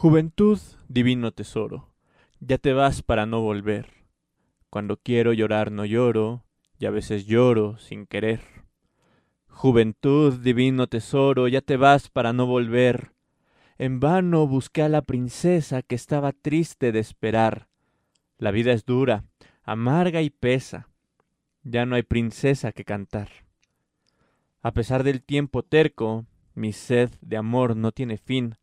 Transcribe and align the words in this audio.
Juventud, 0.00 0.58
divino 0.88 1.30
tesoro, 1.30 1.92
ya 2.40 2.56
te 2.56 2.72
vas 2.72 3.02
para 3.02 3.26
no 3.26 3.42
volver. 3.42 4.06
Cuando 4.70 4.96
quiero 4.96 5.34
llorar 5.34 5.70
no 5.70 5.84
lloro, 5.84 6.42
y 6.78 6.86
a 6.86 6.90
veces 6.90 7.26
lloro 7.26 7.76
sin 7.76 8.06
querer. 8.06 8.40
Juventud, 9.46 10.40
divino 10.40 10.86
tesoro, 10.86 11.48
ya 11.48 11.60
te 11.60 11.76
vas 11.76 12.08
para 12.08 12.32
no 12.32 12.46
volver. 12.46 13.12
En 13.76 14.00
vano 14.00 14.46
busqué 14.46 14.80
a 14.80 14.88
la 14.88 15.02
princesa 15.02 15.82
que 15.82 15.96
estaba 15.96 16.32
triste 16.32 16.92
de 16.92 17.00
esperar. 17.00 17.68
La 18.38 18.52
vida 18.52 18.72
es 18.72 18.86
dura, 18.86 19.24
amarga 19.64 20.22
y 20.22 20.30
pesa. 20.30 20.88
Ya 21.62 21.84
no 21.84 21.94
hay 21.96 22.04
princesa 22.04 22.72
que 22.72 22.86
cantar. 22.86 23.28
A 24.62 24.72
pesar 24.72 25.04
del 25.04 25.20
tiempo 25.20 25.62
terco, 25.62 26.24
mi 26.54 26.72
sed 26.72 27.10
de 27.20 27.36
amor 27.36 27.76
no 27.76 27.92
tiene 27.92 28.16
fin. 28.16 28.56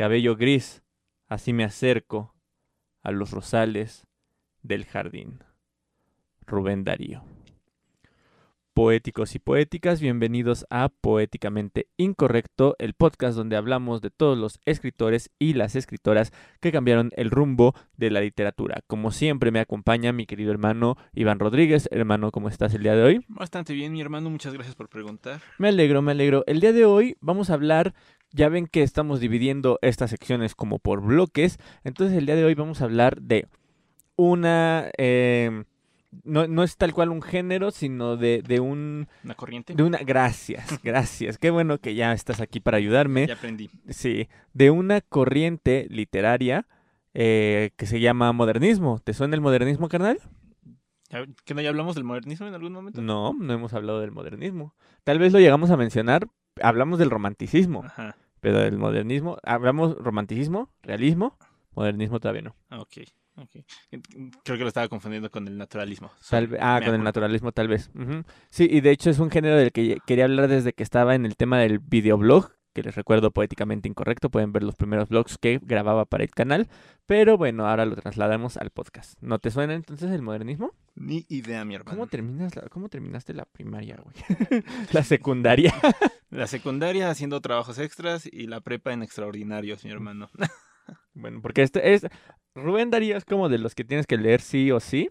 Cabello 0.00 0.34
gris, 0.34 0.82
así 1.28 1.52
me 1.52 1.62
acerco 1.62 2.34
a 3.02 3.10
los 3.10 3.32
rosales 3.32 4.06
del 4.62 4.86
jardín. 4.86 5.44
Rubén 6.46 6.84
Darío. 6.84 7.22
Poéticos 8.72 9.34
y 9.34 9.40
poéticas, 9.40 10.00
bienvenidos 10.00 10.64
a 10.70 10.88
Poéticamente 10.88 11.88
Incorrecto, 11.98 12.76
el 12.78 12.94
podcast 12.94 13.36
donde 13.36 13.56
hablamos 13.56 14.00
de 14.00 14.08
todos 14.08 14.38
los 14.38 14.58
escritores 14.64 15.30
y 15.38 15.52
las 15.52 15.76
escritoras 15.76 16.32
que 16.60 16.72
cambiaron 16.72 17.10
el 17.16 17.30
rumbo 17.30 17.74
de 17.98 18.10
la 18.10 18.22
literatura. 18.22 18.80
Como 18.86 19.10
siempre 19.10 19.50
me 19.50 19.60
acompaña 19.60 20.14
mi 20.14 20.24
querido 20.24 20.50
hermano 20.50 20.96
Iván 21.12 21.40
Rodríguez. 21.40 21.90
Hermano, 21.92 22.30
¿cómo 22.30 22.48
estás 22.48 22.72
el 22.72 22.84
día 22.84 22.96
de 22.96 23.02
hoy? 23.02 23.24
Bastante 23.28 23.74
bien, 23.74 23.92
mi 23.92 24.00
hermano, 24.00 24.30
muchas 24.30 24.54
gracias 24.54 24.76
por 24.76 24.88
preguntar. 24.88 25.42
Me 25.58 25.68
alegro, 25.68 26.00
me 26.00 26.12
alegro. 26.12 26.42
El 26.46 26.60
día 26.60 26.72
de 26.72 26.86
hoy 26.86 27.18
vamos 27.20 27.50
a 27.50 27.54
hablar 27.54 27.92
ya 28.32 28.48
ven 28.48 28.66
que 28.66 28.82
estamos 28.82 29.20
dividiendo 29.20 29.78
estas 29.82 30.10
secciones 30.10 30.54
como 30.54 30.78
por 30.78 31.02
bloques. 31.02 31.58
Entonces 31.84 32.16
el 32.16 32.26
día 32.26 32.36
de 32.36 32.44
hoy 32.44 32.54
vamos 32.54 32.80
a 32.80 32.84
hablar 32.84 33.20
de 33.20 33.46
una... 34.16 34.90
Eh, 34.98 35.64
no, 36.24 36.48
no, 36.48 36.64
es 36.64 36.76
tal 36.76 36.92
cual 36.92 37.10
un 37.10 37.22
género, 37.22 37.70
sino 37.70 38.16
de, 38.16 38.42
de 38.42 38.58
un... 38.58 39.08
¿Una 39.22 39.34
corriente? 39.34 39.74
De 39.74 39.82
una... 39.82 39.98
Gracias, 39.98 40.80
gracias. 40.82 41.38
Qué 41.38 41.50
bueno 41.50 41.78
que 41.78 41.94
ya 41.94 42.12
estás 42.12 42.40
aquí 42.40 42.58
para 42.60 42.78
ayudarme. 42.78 43.26
Ya 43.26 43.34
aprendí. 43.34 43.70
Sí, 43.88 44.28
de 44.52 44.70
una 44.70 45.00
corriente 45.00 45.86
literaria 45.88 46.66
eh, 47.14 47.70
que 47.76 47.86
se 47.86 48.00
llama 48.00 48.32
modernismo. 48.32 49.00
¿Te 49.02 49.14
suena 49.14 49.34
el 49.36 49.40
modernismo, 49.40 49.88
carnal? 49.88 50.20
¿Que 51.44 51.54
no 51.54 51.60
ya 51.60 51.70
hablamos 51.70 51.96
del 51.96 52.04
modernismo 52.04 52.46
en 52.46 52.54
algún 52.54 52.72
momento? 52.72 53.02
No, 53.02 53.34
no 53.34 53.52
hemos 53.52 53.74
hablado 53.74 54.00
del 54.00 54.12
modernismo. 54.12 54.74
Tal 55.02 55.18
vez 55.18 55.32
lo 55.32 55.40
llegamos 55.40 55.70
a 55.70 55.76
mencionar, 55.76 56.28
hablamos 56.62 57.00
del 57.00 57.10
romanticismo, 57.10 57.82
Ajá. 57.84 58.16
Pero 58.40 58.58
del 58.58 58.78
modernismo, 58.78 59.36
hablamos 59.42 59.96
romanticismo, 59.98 60.70
realismo, 60.82 61.36
modernismo 61.74 62.20
todavía 62.20 62.42
no. 62.42 62.56
Ah, 62.70 62.80
Ok, 62.80 62.98
ok. 63.36 63.50
Creo 64.44 64.56
que 64.58 64.62
lo 64.62 64.68
estaba 64.68 64.88
confundiendo 64.88 65.30
con 65.30 65.46
el 65.48 65.56
naturalismo. 65.56 66.10
Tal 66.28 66.44
ah, 66.44 66.46
me 66.46 66.50
con 66.50 66.60
el 66.60 66.82
acuerdo. 66.82 66.98
naturalismo 67.04 67.52
tal 67.52 67.68
vez. 67.68 67.90
Ujú. 67.94 68.22
Sí, 68.50 68.68
y 68.70 68.80
de 68.80 68.90
hecho 68.90 69.10
es 69.10 69.18
un 69.18 69.30
género 69.30 69.56
del 69.56 69.72
que 69.72 69.98
quería 70.06 70.24
hablar 70.24 70.48
desde 70.48 70.72
que 70.72 70.82
estaba 70.82 71.14
en 71.14 71.24
el 71.26 71.36
tema 71.36 71.58
del 71.58 71.78
videoblog, 71.78 72.52
que 72.72 72.82
les 72.84 72.94
recuerdo 72.94 73.32
poéticamente 73.32 73.88
incorrecto, 73.88 74.30
pueden 74.30 74.52
ver 74.52 74.62
los 74.62 74.76
primeros 74.76 75.08
blogs 75.08 75.38
que 75.38 75.58
grababa 75.62 76.04
para 76.04 76.22
el 76.22 76.30
canal, 76.30 76.68
pero 77.04 77.36
bueno, 77.36 77.66
ahora 77.66 77.84
lo 77.84 77.96
trasladamos 77.96 78.56
al 78.58 78.70
podcast. 78.70 79.14
¿No 79.20 79.40
te 79.40 79.50
suena 79.50 79.74
entonces 79.74 80.08
el 80.12 80.22
modernismo? 80.22 80.72
Ni 80.94 81.26
idea, 81.28 81.64
mi 81.64 81.74
hermano. 81.74 81.96
¿Cómo 81.96 82.06
terminas 82.06 82.54
la- 82.54 82.68
cómo 82.68 82.88
terminaste 82.88 83.34
la 83.34 83.44
primaria, 83.44 83.96
güey? 83.96 84.14
la 84.92 85.02
secundaria. 85.02 85.74
La 86.30 86.46
secundaria 86.46 87.10
haciendo 87.10 87.40
trabajos 87.40 87.78
extras 87.78 88.28
y 88.30 88.46
la 88.46 88.60
prepa 88.60 88.92
en 88.92 89.02
extraordinarios, 89.02 89.84
mi 89.84 89.90
hermano. 89.90 90.30
bueno, 91.14 91.40
porque 91.42 91.62
este 91.62 91.94
es 91.94 92.06
Rubén 92.54 92.90
Darío 92.90 93.16
es 93.16 93.24
como 93.24 93.48
de 93.48 93.58
los 93.58 93.74
que 93.74 93.84
tienes 93.84 94.06
que 94.06 94.16
leer 94.16 94.40
sí 94.40 94.70
o 94.70 94.80
sí 94.80 95.10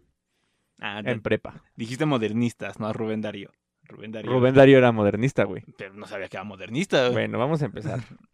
Ah, 0.81 1.01
en 1.03 1.21
prepa. 1.21 1.61
dijiste 1.75 2.05
modernistas, 2.05 2.79
no 2.79 2.87
a 2.87 2.93
Rubén 2.93 3.19
Darío. 3.21 3.51
Rubén 3.83 4.11
Darío. 4.13 4.31
Rubén 4.31 4.55
Darío 4.55 4.77
era 4.77 4.91
modernista, 4.91 5.43
güey. 5.43 5.63
Pero 5.77 5.93
no 5.93 6.07
sabía 6.07 6.29
que 6.29 6.37
era 6.37 6.43
modernista. 6.45 7.09
Bueno, 7.09 7.37
vamos 7.37 7.61
a 7.61 7.65
empezar. 7.65 7.99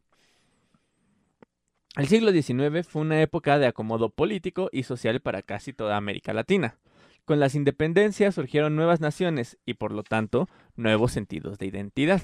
El 1.96 2.08
siglo 2.08 2.32
XIX 2.32 2.86
fue 2.86 3.02
una 3.02 3.22
época 3.22 3.58
de 3.58 3.68
acomodo 3.68 4.10
político 4.10 4.70
y 4.72 4.84
social 4.84 5.22
para 5.22 5.42
casi 5.42 5.72
toda 5.74 5.96
América 5.96 6.34
Latina. 6.34 6.78
Con 7.24 7.40
las 7.40 7.56
independencias 7.56 8.36
surgieron 8.36 8.76
nuevas 8.76 9.00
naciones 9.00 9.58
y 9.66 9.76
por 9.76 9.92
lo 9.94 10.04
tanto 10.04 10.48
nuevos 10.76 11.14
sentidos 11.14 11.58
de 11.58 11.68
identidad. 11.68 12.22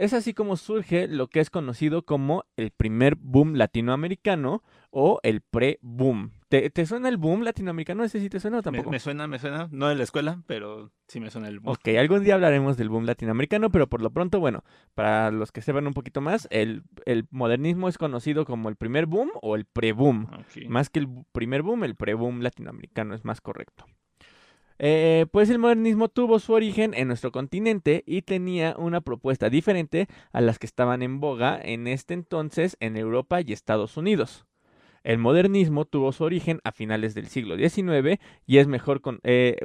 Es 0.00 0.14
así 0.14 0.32
como 0.32 0.56
surge 0.56 1.08
lo 1.08 1.28
que 1.28 1.40
es 1.40 1.50
conocido 1.50 2.06
como 2.06 2.46
el 2.56 2.70
primer 2.70 3.16
boom 3.16 3.52
latinoamericano 3.56 4.62
o 4.88 5.20
el 5.22 5.42
pre-boom. 5.42 6.30
¿Te, 6.48 6.70
te 6.70 6.86
suena 6.86 7.10
el 7.10 7.18
boom 7.18 7.42
latinoamericano? 7.42 8.02
¿Ese 8.02 8.18
sí 8.18 8.30
te 8.30 8.40
suena 8.40 8.60
o 8.60 8.62
tampoco? 8.62 8.90
me 8.90 8.98
suena, 8.98 9.26
me 9.26 9.38
suena. 9.38 9.68
No 9.70 9.88
de 9.88 9.96
la 9.96 10.04
escuela, 10.04 10.42
pero 10.46 10.90
sí 11.06 11.20
me 11.20 11.30
suena 11.30 11.48
el... 11.48 11.60
Ok, 11.64 11.88
algún 11.98 12.24
día 12.24 12.32
hablaremos 12.32 12.78
del 12.78 12.88
boom 12.88 13.04
latinoamericano, 13.04 13.70
pero 13.70 13.90
por 13.90 14.00
lo 14.00 14.08
pronto, 14.08 14.40
bueno, 14.40 14.64
para 14.94 15.30
los 15.30 15.52
que 15.52 15.60
sepan 15.60 15.86
un 15.86 15.92
poquito 15.92 16.22
más, 16.22 16.48
el, 16.50 16.82
el 17.04 17.26
modernismo 17.30 17.86
es 17.86 17.98
conocido 17.98 18.46
como 18.46 18.70
el 18.70 18.76
primer 18.76 19.04
boom 19.04 19.30
o 19.42 19.54
el 19.54 19.66
pre-boom. 19.66 20.28
Más 20.66 20.88
que 20.88 21.00
el 21.00 21.08
primer 21.32 21.60
boom, 21.60 21.84
el 21.84 21.94
pre-boom 21.94 22.40
latinoamericano 22.40 23.14
es 23.14 23.26
más 23.26 23.42
correcto. 23.42 23.84
Eh, 24.82 25.26
pues 25.30 25.50
el 25.50 25.58
modernismo 25.58 26.08
tuvo 26.08 26.38
su 26.38 26.54
origen 26.54 26.94
en 26.94 27.08
nuestro 27.08 27.30
continente 27.32 28.02
y 28.06 28.22
tenía 28.22 28.74
una 28.78 29.02
propuesta 29.02 29.50
diferente 29.50 30.08
a 30.32 30.40
las 30.40 30.58
que 30.58 30.64
estaban 30.64 31.02
en 31.02 31.20
boga 31.20 31.60
en 31.62 31.86
este 31.86 32.14
entonces 32.14 32.78
en 32.80 32.96
Europa 32.96 33.42
y 33.42 33.52
Estados 33.52 33.98
Unidos. 33.98 34.46
El 35.02 35.18
modernismo 35.18 35.84
tuvo 35.84 36.12
su 36.12 36.24
origen 36.24 36.60
a 36.64 36.72
finales 36.72 37.12
del 37.12 37.26
siglo 37.26 37.58
XIX 37.58 38.18
y 38.46 38.56
es 38.56 38.68
mejor 38.68 39.02
con... 39.02 39.20
eh, 39.22 39.58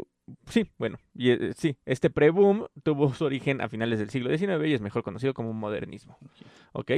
sí, 0.47 0.69
bueno, 0.77 0.97
y, 1.13 1.29
eh, 1.29 1.53
sí, 1.55 1.77
este 1.85 2.09
pre-boom 2.09 2.67
tuvo 2.83 3.13
su 3.13 3.23
origen 3.23 3.61
a 3.61 3.69
finales 3.69 3.99
del 3.99 4.09
siglo 4.09 4.37
XIX 4.37 4.67
y 4.67 4.73
es 4.73 4.81
mejor 4.81 5.03
conocido 5.03 5.33
como 5.33 5.53
modernismo. 5.53 6.17
¿Ok? 6.73 6.91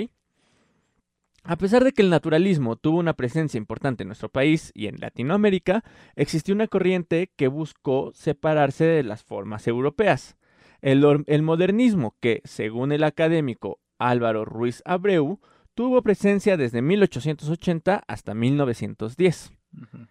A 1.43 1.55
pesar 1.55 1.83
de 1.83 1.93
que 1.93 2.01
el 2.01 2.09
naturalismo 2.09 2.75
tuvo 2.75 2.99
una 2.99 3.13
presencia 3.13 3.57
importante 3.57 4.03
en 4.03 4.09
nuestro 4.09 4.29
país 4.29 4.71
y 4.75 4.87
en 4.87 4.99
Latinoamérica, 4.99 5.83
existió 6.15 6.53
una 6.53 6.67
corriente 6.67 7.31
que 7.35 7.47
buscó 7.47 8.11
separarse 8.13 8.83
de 8.83 9.03
las 9.03 9.23
formas 9.23 9.67
europeas. 9.67 10.35
El, 10.81 11.43
modernismo, 11.43 12.15
que, 12.19 12.41
según 12.43 12.91
el 12.91 13.03
académico 13.03 13.79
Álvaro 13.97 14.45
Ruiz 14.45 14.83
Abreu, 14.85 15.39
tuvo 15.73 16.01
presencia 16.01 16.57
desde 16.57 16.81
1880 16.81 18.03
hasta 18.07 18.33
1910. 18.33 19.51
Ujú. 19.73 20.07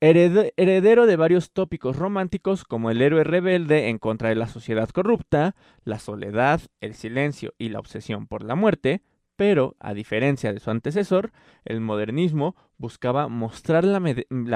Hered- 0.00 0.52
heredero 0.56 1.06
de 1.06 1.16
varios 1.16 1.50
tópicos 1.50 1.96
románticos 1.96 2.64
como 2.64 2.90
el 2.90 3.02
héroe 3.02 3.24
rebelde 3.24 3.88
en 3.88 3.98
contra 3.98 4.28
de 4.28 4.36
la 4.36 4.46
sociedad 4.46 4.88
corrupta, 4.90 5.56
la 5.82 5.98
soledad, 5.98 6.60
el 6.80 6.94
silencio 6.94 7.52
y 7.58 7.70
la 7.70 7.80
obsesión 7.80 8.28
por 8.28 8.44
la 8.44 8.54
muerte, 8.54 9.02
pero, 9.38 9.76
a 9.78 9.94
diferencia 9.94 10.52
de 10.52 10.58
su 10.58 10.68
antecesor, 10.68 11.30
el 11.64 11.80
modernismo 11.80 12.56
buscaba 12.76 13.28
mostrar 13.28 13.84
la, 13.84 14.00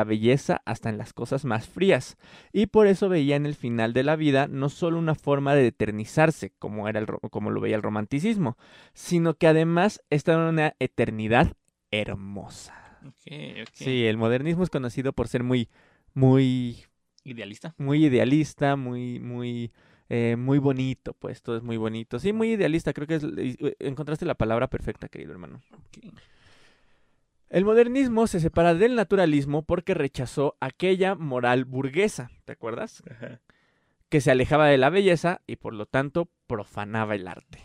belleza 0.02 0.60
hasta 0.64 0.88
en 0.88 0.98
las 0.98 1.12
cosas 1.12 1.44
más 1.44 1.68
frías, 1.68 2.18
y 2.52 2.66
por 2.66 2.88
eso 2.88 3.08
veía 3.08 3.36
en 3.36 3.46
el 3.46 3.54
final 3.54 3.92
de 3.92 4.02
la 4.02 4.16
vida 4.16 4.48
no 4.48 4.68
solo 4.70 4.98
una 4.98 5.14
forma 5.14 5.54
de 5.54 5.68
eternizarse, 5.68 6.50
como, 6.58 6.88
era 6.88 6.98
el 6.98 7.06
como 7.06 7.50
lo 7.50 7.60
veía 7.60 7.76
el 7.76 7.82
romanticismo, 7.82 8.58
sino 8.92 9.34
que 9.34 9.46
además 9.46 10.02
esta 10.10 10.32
era 10.32 10.48
una 10.48 10.74
eternidad 10.80 11.52
hermosa. 11.92 12.98
Sí, 13.72 14.04
el 14.04 14.16
modernismo 14.16 14.64
es 14.64 14.70
conocido 14.70 15.12
por 15.12 15.28
ser 15.28 15.44
muy, 15.44 15.68
muy, 16.12 16.86
Idealista. 17.22 17.72
muy 17.78 18.04
idealista, 18.06 18.74
muy, 18.74 19.20
muy, 19.20 19.70
eh, 20.14 20.36
muy 20.36 20.58
bonito, 20.58 21.14
pues 21.14 21.40
todo 21.40 21.56
es 21.56 21.62
muy 21.62 21.78
bonito. 21.78 22.18
Sí, 22.18 22.34
muy 22.34 22.52
idealista, 22.52 22.92
creo 22.92 23.06
que 23.06 23.14
es, 23.14 23.24
eh, 23.24 23.76
encontraste 23.78 24.26
la 24.26 24.34
palabra 24.34 24.68
perfecta, 24.68 25.08
querido 25.08 25.32
hermano. 25.32 25.62
El 27.48 27.64
modernismo 27.64 28.26
se 28.26 28.38
separa 28.38 28.74
del 28.74 28.94
naturalismo 28.94 29.62
porque 29.62 29.94
rechazó 29.94 30.54
aquella 30.60 31.14
moral 31.14 31.64
burguesa, 31.64 32.30
¿te 32.44 32.52
acuerdas? 32.52 33.02
Ajá. 33.10 33.40
que 34.10 34.20
se 34.20 34.30
alejaba 34.30 34.66
de 34.66 34.76
la 34.76 34.90
belleza 34.90 35.40
y 35.46 35.56
por 35.56 35.72
lo 35.72 35.86
tanto 35.86 36.28
profanaba 36.46 37.14
el 37.14 37.26
arte. 37.26 37.64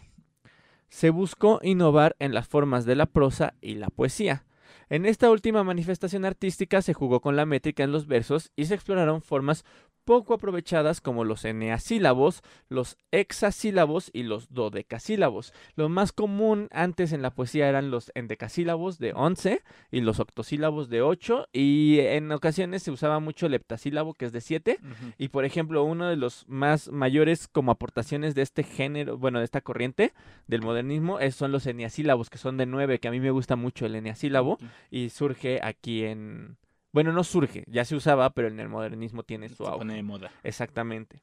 Se 0.88 1.10
buscó 1.10 1.60
innovar 1.62 2.16
en 2.20 2.34
las 2.34 2.48
formas 2.48 2.86
de 2.86 2.96
la 2.96 3.08
prosa 3.08 3.56
y 3.60 3.76
la 3.76 3.90
poesía. 3.90 4.46
En 4.90 5.06
esta 5.06 5.30
última 5.30 5.66
manifestación 5.66 6.24
artística 6.24 6.82
se 6.82 6.94
jugó 6.94 7.20
con 7.20 7.36
la 7.36 7.46
métrica 7.46 7.84
en 7.84 7.92
los 7.92 8.08
versos 8.08 8.54
y 8.56 8.66
se 8.66 8.76
exploraron 8.76 9.22
formas 9.22 9.66
poco 10.08 10.34
aprovechadas 10.34 11.02
como 11.02 11.26
los 11.26 11.44
eneasílabos, 11.44 12.42
los 12.70 12.96
hexasílabos 13.12 14.10
y 14.14 14.24
los 14.24 14.54
dodecasílabos. 14.54 15.54
Lo 15.76 15.90
más 15.90 16.14
común 16.14 16.70
antes 16.72 17.12
en 17.12 17.22
la 17.22 17.32
poesía 17.32 17.68
eran 17.68 17.92
los 17.92 18.10
endecasílabos 18.16 19.00
de 19.00 19.12
11 19.14 19.62
y 19.92 20.00
los 20.00 20.22
octosílabos 20.22 20.88
de 20.88 21.02
8 21.02 21.50
y 21.52 22.00
en 22.00 22.32
ocasiones 22.32 22.84
se 22.84 22.92
usaba 22.92 23.20
mucho 23.20 23.48
el 23.48 23.54
heptasílabo 23.56 24.14
que 24.14 24.24
es 24.24 24.32
de 24.32 24.40
7 24.40 24.80
Ujú. 24.82 25.14
y 25.18 25.28
por 25.28 25.44
ejemplo 25.44 25.84
uno 25.84 26.08
de 26.08 26.16
los 26.16 26.46
más 26.48 26.90
mayores 26.90 27.50
como 27.50 27.72
aportaciones 27.74 28.34
de 28.34 28.44
este 28.44 28.64
género, 28.64 29.18
bueno, 29.18 29.40
de 29.40 29.46
esta 29.46 29.60
corriente 29.60 30.14
del 30.48 30.62
modernismo 30.62 31.20
es, 31.20 31.36
son 31.36 31.52
los 31.52 31.68
eneasílabos 31.68 32.30
que 32.30 32.38
son 32.38 32.56
de 32.56 32.66
9, 32.66 33.00
que 33.00 33.10
a 33.10 33.12
mí 33.12 33.20
me 33.20 33.32
gusta 33.32 33.58
mucho 33.58 33.86
el 33.86 33.96
eneasílabo 33.96 34.58
y 34.90 35.10
surge 35.10 35.60
aquí 35.62 36.06
en... 36.06 36.56
Bueno, 36.98 37.12
no 37.14 37.24
surge, 37.24 37.64
ya 37.68 37.86
se 37.86 37.96
usaba, 37.96 38.32
pero 38.32 38.48
en 38.48 38.60
el 38.60 38.70
modernismo 38.70 39.22
tiene 39.22 39.50
su 39.50 39.58
Se 39.58 39.66
auge. 39.66 39.78
pone 39.78 39.94
de 39.94 40.02
moda. 40.02 40.32
Exactamente. 40.42 41.22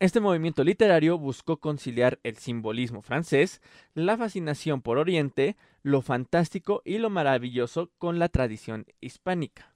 Este 0.00 0.18
movimiento 0.18 0.64
literario 0.64 1.16
buscó 1.18 1.58
conciliar 1.58 2.18
el 2.24 2.36
simbolismo 2.36 3.00
francés, 3.00 3.62
la 3.94 4.18
fascinación 4.18 4.82
por 4.82 4.98
Oriente, 4.98 5.56
lo 5.84 6.02
fantástico 6.02 6.82
y 6.84 6.98
lo 6.98 7.10
maravilloso 7.10 7.92
con 7.96 8.18
la 8.18 8.28
tradición 8.28 8.86
hispánica. 9.00 9.73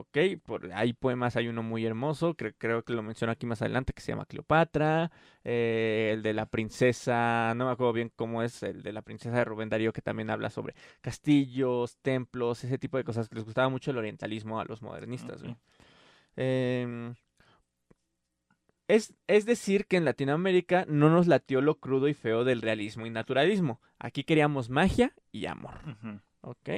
¿Ok? 0.00 0.16
Por, 0.46 0.72
hay 0.74 0.92
poemas, 0.92 1.34
hay 1.34 1.48
uno 1.48 1.64
muy 1.64 1.84
hermoso, 1.84 2.36
cre- 2.36 2.54
creo 2.56 2.84
que 2.84 2.92
lo 2.92 3.02
menciono 3.02 3.32
aquí 3.32 3.46
más 3.46 3.62
adelante, 3.62 3.92
que 3.92 4.00
se 4.00 4.12
llama 4.12 4.26
Cleopatra, 4.26 5.10
eh, 5.42 6.12
el 6.14 6.22
de 6.22 6.34
la 6.34 6.46
princesa, 6.46 7.52
no 7.56 7.66
me 7.66 7.72
acuerdo 7.72 7.92
bien 7.94 8.12
cómo 8.14 8.44
es, 8.44 8.62
el 8.62 8.84
de 8.84 8.92
la 8.92 9.02
princesa 9.02 9.36
de 9.36 9.44
Rubén 9.44 9.68
Darío, 9.68 9.92
que 9.92 10.00
también 10.00 10.30
habla 10.30 10.50
sobre 10.50 10.76
castillos, 11.00 11.96
templos, 12.00 12.62
ese 12.62 12.78
tipo 12.78 12.96
de 12.96 13.02
cosas, 13.02 13.28
que 13.28 13.34
les 13.34 13.44
gustaba 13.44 13.68
mucho 13.70 13.90
el 13.90 13.98
orientalismo 13.98 14.60
a 14.60 14.64
los 14.66 14.82
modernistas. 14.82 15.42
Em, 16.36 17.16
es, 18.86 19.14
es 19.26 19.46
decir, 19.46 19.86
que 19.86 19.96
en 19.96 20.04
Latinoamérica 20.04 20.84
no 20.88 21.10
nos 21.10 21.26
latió 21.26 21.60
lo 21.60 21.80
crudo 21.80 22.06
y 22.06 22.14
feo 22.14 22.44
del 22.44 22.62
realismo 22.62 23.04
y 23.04 23.10
naturalismo. 23.10 23.80
Aquí 23.98 24.22
queríamos 24.22 24.70
magia 24.70 25.12
y 25.32 25.46
amor. 25.46 25.74
Ujú. 25.84 26.20
¿Ok? 26.42 26.68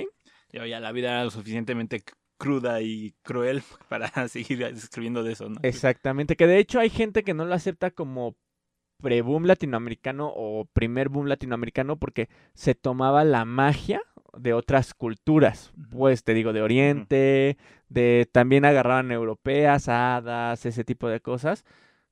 Ya, 0.53 0.67
ya 0.67 0.81
la 0.81 0.91
vida 0.91 1.11
era 1.11 1.25
lo 1.25 1.31
suficientemente 1.31 2.03
cruda 2.41 2.81
y 2.81 3.15
cruel 3.23 3.63
para 3.89 4.27
seguir 4.29 4.63
escribiendo 4.63 5.23
de 5.23 5.33
eso, 5.33 5.49
¿no? 5.49 5.61
Exactamente. 5.63 6.35
Que 6.35 6.47
de 6.47 6.59
hecho 6.59 6.81
hay 6.81 6.91
gente 6.91 7.23
que 7.23 7.35
no 7.35 7.45
lo 7.45 7.55
acepta 7.55 7.91
como 7.91 8.35
pre-boom 9.01 9.45
latinoamericano 9.45 10.33
o 10.35 10.65
primer 10.73 11.09
boom 11.09 11.27
latinoamericano 11.27 11.97
porque 11.97 12.29
se 12.55 12.75
tomaba 12.75 13.25
la 13.25 13.45
magia 13.45 14.03
de 14.37 14.55
otras 14.55 14.95
culturas. 14.95 15.73
Pues 15.91 16.25
te 16.25 16.35
digo, 16.35 16.53
de 16.53 16.63
Oriente, 16.63 17.57
de 17.89 18.29
también 18.33 18.65
agarraban 18.65 19.13
europeas, 19.13 19.89
hadas, 19.89 20.65
ese 20.67 20.85
tipo 20.85 21.09
de 21.09 21.21
cosas. 21.21 21.65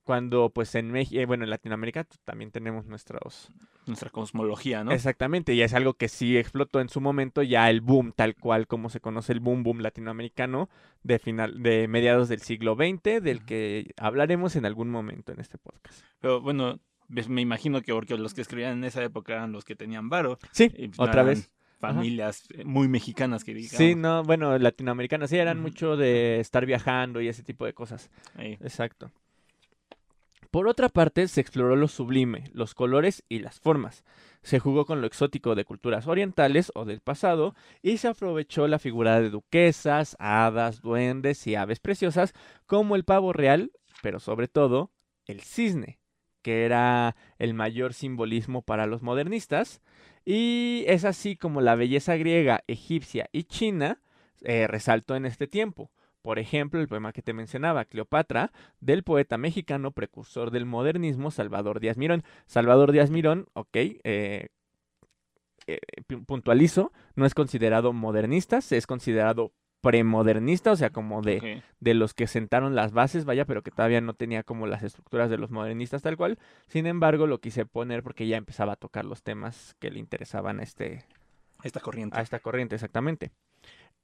Cuando 0.08 0.48
pues 0.48 0.74
en 0.74 0.90
México, 0.90 1.20
bueno, 1.26 1.44
en 1.44 1.50
Latinoamérica 1.50 2.06
también 2.24 2.50
tenemos 2.50 2.86
nuestros 2.86 3.50
Nuestra 3.84 4.08
cosmología, 4.08 4.82
¿no? 4.82 4.90
Exactamente, 4.90 5.52
y 5.52 5.60
es 5.60 5.74
algo 5.74 5.92
que 5.92 6.08
sí 6.08 6.38
explotó 6.38 6.80
en 6.80 6.88
su 6.88 7.02
momento, 7.02 7.42
ya 7.42 7.68
el 7.68 7.82
boom, 7.82 8.14
tal 8.16 8.34
cual 8.34 8.66
como 8.66 8.88
se 8.88 9.00
conoce 9.00 9.34
el 9.34 9.40
boom 9.40 9.64
boom 9.64 9.80
latinoamericano 9.80 10.70
de 11.02 11.18
final, 11.18 11.62
de 11.62 11.88
mediados 11.88 12.30
del 12.30 12.40
siglo 12.40 12.74
XX, 12.74 13.22
del 13.22 13.44
que 13.44 13.92
hablaremos 13.98 14.56
en 14.56 14.64
algún 14.64 14.88
momento 14.88 15.30
en 15.32 15.40
este 15.40 15.58
podcast. 15.58 16.02
Pero 16.20 16.40
bueno, 16.40 16.80
me 17.08 17.42
imagino 17.42 17.82
que 17.82 17.92
porque 17.92 18.16
los 18.16 18.32
que 18.32 18.40
escribían 18.40 18.78
en 18.78 18.84
esa 18.84 19.04
época 19.04 19.34
eran 19.34 19.52
los 19.52 19.66
que 19.66 19.76
tenían 19.76 20.08
varo. 20.08 20.38
Sí, 20.52 20.72
y 20.74 20.88
pues 20.88 21.00
otra 21.00 21.22
vez. 21.22 21.50
Familias 21.80 22.44
eh, 22.54 22.64
muy 22.64 22.88
mexicanas 22.88 23.44
que 23.44 23.52
digamos. 23.52 23.76
Sí, 23.76 23.94
no, 23.94 24.22
bueno, 24.22 24.56
latinoamericanas, 24.56 25.28
sí, 25.28 25.36
eran 25.36 25.60
mucho 25.60 25.98
de 25.98 26.40
estar 26.40 26.64
viajando 26.64 27.20
y 27.20 27.28
ese 27.28 27.42
tipo 27.42 27.66
de 27.66 27.74
cosas. 27.74 28.08
Ahí. 28.36 28.54
Exacto. 28.62 29.12
Por 30.50 30.66
otra 30.66 30.88
parte, 30.88 31.28
se 31.28 31.42
exploró 31.42 31.76
lo 31.76 31.88
sublime, 31.88 32.44
los 32.54 32.74
colores 32.74 33.22
y 33.28 33.40
las 33.40 33.60
formas. 33.60 34.02
Se 34.42 34.58
jugó 34.58 34.86
con 34.86 35.02
lo 35.02 35.06
exótico 35.06 35.54
de 35.54 35.66
culturas 35.66 36.06
orientales 36.06 36.72
o 36.74 36.86
del 36.86 37.00
pasado 37.00 37.54
y 37.82 37.98
se 37.98 38.08
aprovechó 38.08 38.66
la 38.66 38.78
figura 38.78 39.20
de 39.20 39.28
duquesas, 39.28 40.16
hadas, 40.18 40.80
duendes 40.80 41.46
y 41.46 41.54
aves 41.54 41.80
preciosas 41.80 42.32
como 42.64 42.96
el 42.96 43.04
pavo 43.04 43.34
real, 43.34 43.72
pero 44.00 44.20
sobre 44.20 44.48
todo 44.48 44.90
el 45.26 45.42
cisne, 45.42 45.98
que 46.40 46.64
era 46.64 47.14
el 47.38 47.52
mayor 47.52 47.92
simbolismo 47.92 48.62
para 48.62 48.86
los 48.86 49.02
modernistas. 49.02 49.82
Y 50.24 50.84
es 50.86 51.04
así 51.04 51.36
como 51.36 51.60
la 51.60 51.74
belleza 51.74 52.16
griega, 52.16 52.64
egipcia 52.68 53.28
y 53.32 53.44
china 53.44 54.00
eh, 54.42 54.66
resaltó 54.66 55.14
en 55.14 55.26
este 55.26 55.46
tiempo. 55.46 55.90
Por 56.22 56.38
ejemplo, 56.38 56.80
el 56.80 56.88
poema 56.88 57.12
que 57.12 57.22
te 57.22 57.32
mencionaba, 57.32 57.84
Cleopatra, 57.84 58.52
del 58.80 59.02
poeta 59.04 59.38
mexicano 59.38 59.92
precursor 59.92 60.50
del 60.50 60.66
modernismo, 60.66 61.30
Salvador 61.30 61.80
Díaz 61.80 61.96
Mirón. 61.96 62.22
Salvador 62.46 62.92
Díaz 62.92 63.10
Mirón, 63.10 63.46
ok, 63.54 63.68
eh, 63.76 64.48
eh, 65.66 65.78
pu- 66.08 66.24
puntualizo, 66.24 66.92
no 67.14 67.26
es 67.26 67.34
considerado 67.34 67.92
modernista, 67.92 68.60
se 68.60 68.76
es 68.76 68.86
considerado 68.86 69.52
premodernista, 69.80 70.72
o 70.72 70.76
sea, 70.76 70.90
como 70.90 71.22
de, 71.22 71.62
de 71.78 71.94
los 71.94 72.12
que 72.12 72.26
sentaron 72.26 72.74
las 72.74 72.92
bases, 72.92 73.24
vaya, 73.24 73.44
pero 73.44 73.62
que 73.62 73.70
todavía 73.70 74.00
no 74.00 74.14
tenía 74.14 74.42
como 74.42 74.66
las 74.66 74.82
estructuras 74.82 75.30
de 75.30 75.38
los 75.38 75.50
modernistas 75.52 76.02
tal 76.02 76.16
cual. 76.16 76.38
Sin 76.66 76.86
embargo, 76.86 77.28
lo 77.28 77.38
quise 77.40 77.64
poner 77.64 78.02
porque 78.02 78.26
ya 78.26 78.36
empezaba 78.36 78.72
a 78.72 78.76
tocar 78.76 79.04
los 79.04 79.22
temas 79.22 79.76
que 79.78 79.90
le 79.92 80.00
interesaban 80.00 80.58
a 80.58 80.64
este, 80.64 81.04
Esta 81.62 81.78
corriente. 81.80 82.18
a 82.18 82.22
esta 82.22 82.40
corriente, 82.40 82.74
exactamente. 82.74 83.30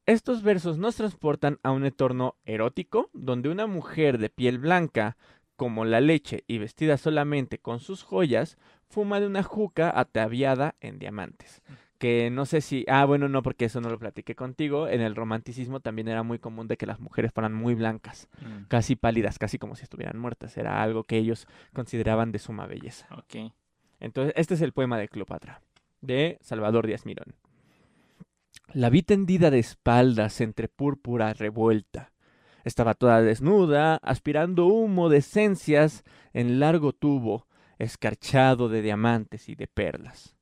Estos 0.06 0.42
versos 0.42 0.76
nos 0.76 0.96
transportan 0.96 1.58
a 1.62 1.70
un 1.70 1.86
entorno 1.86 2.36
erótico, 2.44 3.08
donde 3.14 3.48
una 3.48 3.66
mujer 3.66 4.18
de 4.18 4.28
piel 4.28 4.58
blanca, 4.58 5.16
como 5.56 5.84
la 5.86 6.00
leche 6.00 6.44
y 6.46 6.58
vestida 6.58 6.98
solamente 6.98 7.58
con 7.58 7.80
sus 7.80 8.02
joyas, 8.02 8.58
fuma 8.88 9.18
de 9.20 9.26
una 9.26 9.42
juca 9.42 9.90
ataviada 9.98 10.74
en 10.80 10.98
diamantes. 10.98 11.62
Que 11.98 12.28
no 12.30 12.44
sé 12.44 12.60
si. 12.60 12.84
Ah, 12.86 13.06
bueno, 13.06 13.30
no, 13.30 13.42
porque 13.42 13.64
eso 13.64 13.80
no 13.80 13.88
lo 13.88 13.98
platiqué 13.98 14.34
contigo. 14.34 14.88
En 14.88 15.00
el 15.00 15.14
romanticismo 15.16 15.80
también 15.80 16.08
era 16.08 16.22
muy 16.22 16.38
común 16.38 16.68
de 16.68 16.76
que 16.76 16.84
las 16.86 17.00
mujeres 17.00 17.32
fueran 17.32 17.54
muy 17.54 17.74
blancas, 17.74 18.28
Mm, 18.42 18.64
casi 18.68 18.96
pálidas, 18.96 19.38
casi 19.38 19.58
como 19.58 19.74
si 19.74 19.84
estuvieran 19.84 20.18
muertas. 20.18 20.56
Era 20.58 20.82
algo 20.82 21.04
que 21.04 21.16
ellos 21.16 21.46
consideraban 21.72 22.30
de 22.30 22.40
suma 22.40 22.66
belleza. 22.66 23.06
Ok. 23.16 23.52
Entonces, 24.00 24.34
este 24.36 24.52
es 24.52 24.60
el 24.60 24.72
poema 24.72 24.98
de 24.98 25.08
Cleopatra, 25.08 25.62
de 26.02 26.36
Salvador 26.42 26.86
Díaz 26.86 27.06
Mirón. 27.06 27.36
La 28.72 28.90
vi 28.90 29.02
tendida 29.02 29.50
de 29.50 29.58
espaldas 29.58 30.40
entre 30.40 30.68
púrpura 30.68 31.32
revuelta. 31.32 32.12
Estaba 32.64 32.94
toda 32.94 33.20
desnuda, 33.22 33.96
aspirando 33.96 34.66
humo 34.66 35.08
de 35.08 35.18
esencias 35.18 36.02
en 36.32 36.58
largo 36.58 36.92
tubo, 36.92 37.46
escarchado 37.78 38.68
de 38.68 38.82
diamantes 38.82 39.48
y 39.48 39.54
de 39.54 39.66
perlas. 39.66 40.36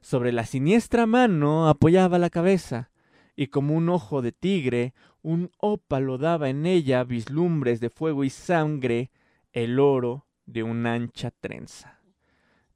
Sobre 0.00 0.32
la 0.32 0.46
siniestra 0.46 1.06
mano 1.06 1.68
apoyaba 1.68 2.18
la 2.18 2.30
cabeza, 2.30 2.90
y 3.36 3.48
como 3.48 3.74
un 3.74 3.88
ojo 3.88 4.22
de 4.22 4.32
tigre, 4.32 4.94
un 5.22 5.50
ópalo 5.58 6.18
daba 6.18 6.48
en 6.48 6.66
ella 6.66 7.04
vislumbres 7.04 7.80
de 7.80 7.90
fuego 7.90 8.24
y 8.24 8.30
sangre, 8.30 9.10
el 9.52 9.78
oro 9.78 10.26
de 10.46 10.62
una 10.62 10.94
ancha 10.94 11.30
trenza. 11.30 12.00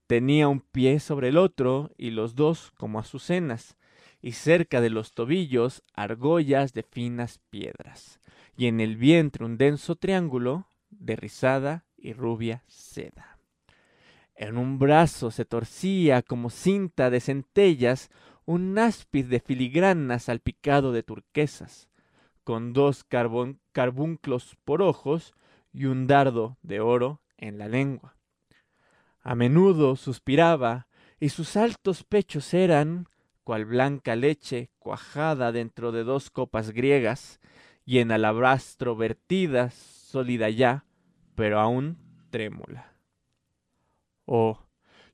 Tenía 0.07 0.49
un 0.49 0.61
pie 0.61 1.01
sobre 1.01 1.29
el 1.29 1.39
otro 1.39 1.91
y 1.97 2.11
los 2.11 2.35
dos 2.35 2.71
como 2.73 2.99
azucenas, 2.99 3.77
y 4.25 4.33
cerca 4.33 4.81
de 4.81 4.89
los 4.89 5.13
tobillos 5.13 5.83
argollas 5.93 6.73
de 6.73 6.83
finas 6.83 7.41
piedras, 7.51 8.21
y 8.57 8.69
en 8.69 8.81
el 8.81 8.97
vientre 8.97 9.45
un 9.45 9.59
denso 9.59 9.97
triángulo 9.97 10.67
de 10.89 11.15
rizada 11.15 11.85
y 11.99 12.15
rubia 12.15 12.63
seda. 12.67 13.39
En 14.35 14.57
un 14.57 14.79
brazo 14.79 15.31
se 15.31 15.45
torcía 15.45 16.23
como 16.23 16.49
cinta 16.49 17.11
de 17.11 17.21
centellas 17.21 18.11
un 18.47 18.79
áspid 18.79 19.27
de 19.27 19.41
filigrana 19.41 20.19
salpicado 20.19 20.93
de 20.93 21.03
turquesas, 21.03 21.91
con 22.45 22.73
dos 22.73 23.05
carbunclos 23.05 24.57
por 24.65 24.81
ojos 24.81 25.35
y 25.71 25.85
un 25.85 26.07
dardo 26.07 26.57
de 26.63 26.81
oro 26.81 27.21
en 27.37 27.59
la 27.59 27.69
lengua. 27.69 28.17
A 29.21 29.35
menudo 29.35 29.97
suspiraba, 29.97 30.89
y 31.21 31.29
sus 31.29 31.59
altos 31.59 32.05
pechos 32.05 32.55
eran, 32.55 33.07
cual 33.45 33.67
blanca 33.67 34.17
leche 34.17 34.71
cuajada 34.79 35.53
dentro 35.53 35.93
de 35.93 36.03
dos 36.03 36.31
copas 36.31 36.71
griegas, 36.71 37.41
y 37.85 37.99
en 37.99 38.11
alabastro 38.11 38.97
vertida, 38.97 39.71
sólida 39.71 40.49
ya, 40.49 40.87
pero 41.35 41.61
aún 41.61 41.99
trémula. 42.31 42.95
Oh, 44.25 44.59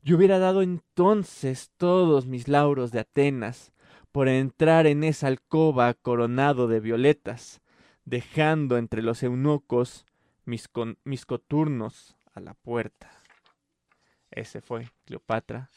yo 0.03 0.17
hubiera 0.17 0.39
dado 0.39 0.63
entonces 0.63 1.73
todos 1.77 2.27
mis 2.27 2.47
lauros 2.47 2.93
de 2.93 3.01
Atenas 3.01 3.73
por 4.13 4.29
entrar 4.29 4.87
en 4.87 5.05
esa 5.05 5.27
alcoba 5.27 5.95
coronado 5.95 6.69
de 6.69 6.81
violetas, 6.81 7.61
dejando 8.05 8.79
entre 8.79 9.03
los 9.03 9.23
eunucos 9.23 10.07
mis, 10.45 10.69
mis 11.05 11.27
coturnos 11.27 12.17
a 12.33 12.41
la 12.41 12.55
puerta. 12.55 13.11
Ese 14.31 14.61
fue 14.61 14.89
Cleopatra 15.05 15.71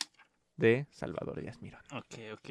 de 0.64 0.88
Salvador 0.92 1.40
Díaz 1.42 1.62
Mirón. 1.62 1.82
Ok, 1.92 2.16
ok. 2.34 2.50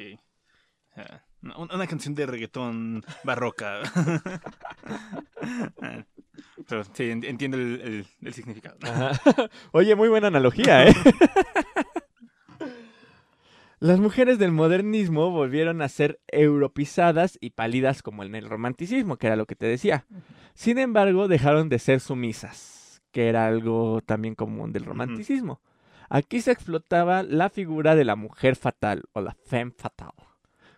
Ah, 0.95 1.23
una, 1.41 1.57
una 1.75 1.87
canción 1.87 2.13
de 2.15 2.25
reggaetón 2.25 3.03
barroca. 3.23 3.81
Ah, 5.81 6.05
Pero 6.67 6.83
sí, 6.83 7.09
en- 7.11 7.23
entiendo 7.23 7.57
el, 7.57 7.81
el- 7.81 8.07
el 8.21 8.33
significado. 8.33 8.77
Ajá. 8.81 9.11
Oye, 9.71 9.95
muy 9.95 10.07
buena 10.09 10.27
analogía, 10.27 10.87
¿eh? 10.87 10.93
Las 13.79 13.99
mujeres 13.99 14.39
del 14.39 14.51
modernismo 14.53 15.29
volvieron 15.31 15.81
a 15.81 15.89
ser 15.89 16.19
europeizadas 16.27 17.37
y 17.41 17.49
pálidas 17.49 18.01
como 18.01 18.23
en 18.23 18.33
el 18.35 18.47
romanticismo, 18.49 19.17
que 19.17 19.27
era 19.27 19.35
lo 19.35 19.45
que 19.45 19.55
te 19.57 19.65
decía. 19.65 20.05
Sin 20.53 20.77
embargo, 20.77 21.27
dejaron 21.27 21.67
de 21.67 21.79
ser 21.79 21.99
sumisas, 21.99 23.01
que 23.11 23.27
era 23.27 23.45
algo 23.47 23.99
también 24.01 24.35
común 24.35 24.71
del 24.71 24.85
romanticismo. 24.85 25.61
Aquí 26.13 26.41
se 26.41 26.51
explotaba 26.51 27.23
la 27.23 27.49
figura 27.49 27.95
de 27.95 28.05
la 28.05 28.15
mujer 28.15 28.55
fatal 28.55 29.05
o 29.13 29.21
la 29.21 29.33
femme 29.33 29.71
fatale, 29.75 30.13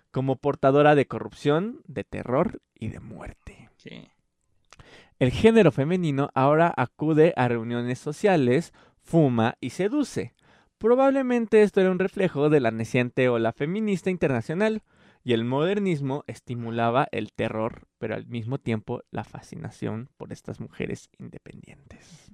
como 0.10 0.38
portadora 0.38 0.96
de 0.96 1.08
corrupción, 1.08 1.82
de 1.88 2.06
terror 2.06 2.62
y 2.74 2.88
de 2.88 3.02
muerte. 3.02 3.70
Sí. 3.76 4.08
El 5.20 5.32
género 5.32 5.74
femenino 5.74 6.30
ahora 6.36 6.74
acude 6.78 7.34
a 7.36 7.50
reuniones 7.50 8.00
sociales, 8.00 8.72
fuma 9.02 9.58
y 9.60 9.72
seduce. 9.72 10.34
Probablemente 10.78 11.64
esto 11.64 11.82
era 11.82 11.92
un 11.92 12.00
reflejo 12.00 12.50
de 12.50 12.62
la 12.62 12.72
naciente 12.72 13.28
ola 13.28 13.52
feminista 13.52 14.10
internacional, 14.10 14.84
y 15.22 15.34
el 15.34 15.44
modernismo 15.44 16.24
estimulaba 16.28 17.10
el 17.12 17.34
terror, 17.34 17.90
pero 17.98 18.16
al 18.16 18.26
mismo 18.26 18.58
tiempo 18.58 19.02
la 19.12 19.26
fascinación 19.26 20.08
por 20.16 20.32
estas 20.32 20.62
mujeres 20.62 21.10
independientes. 21.20 22.32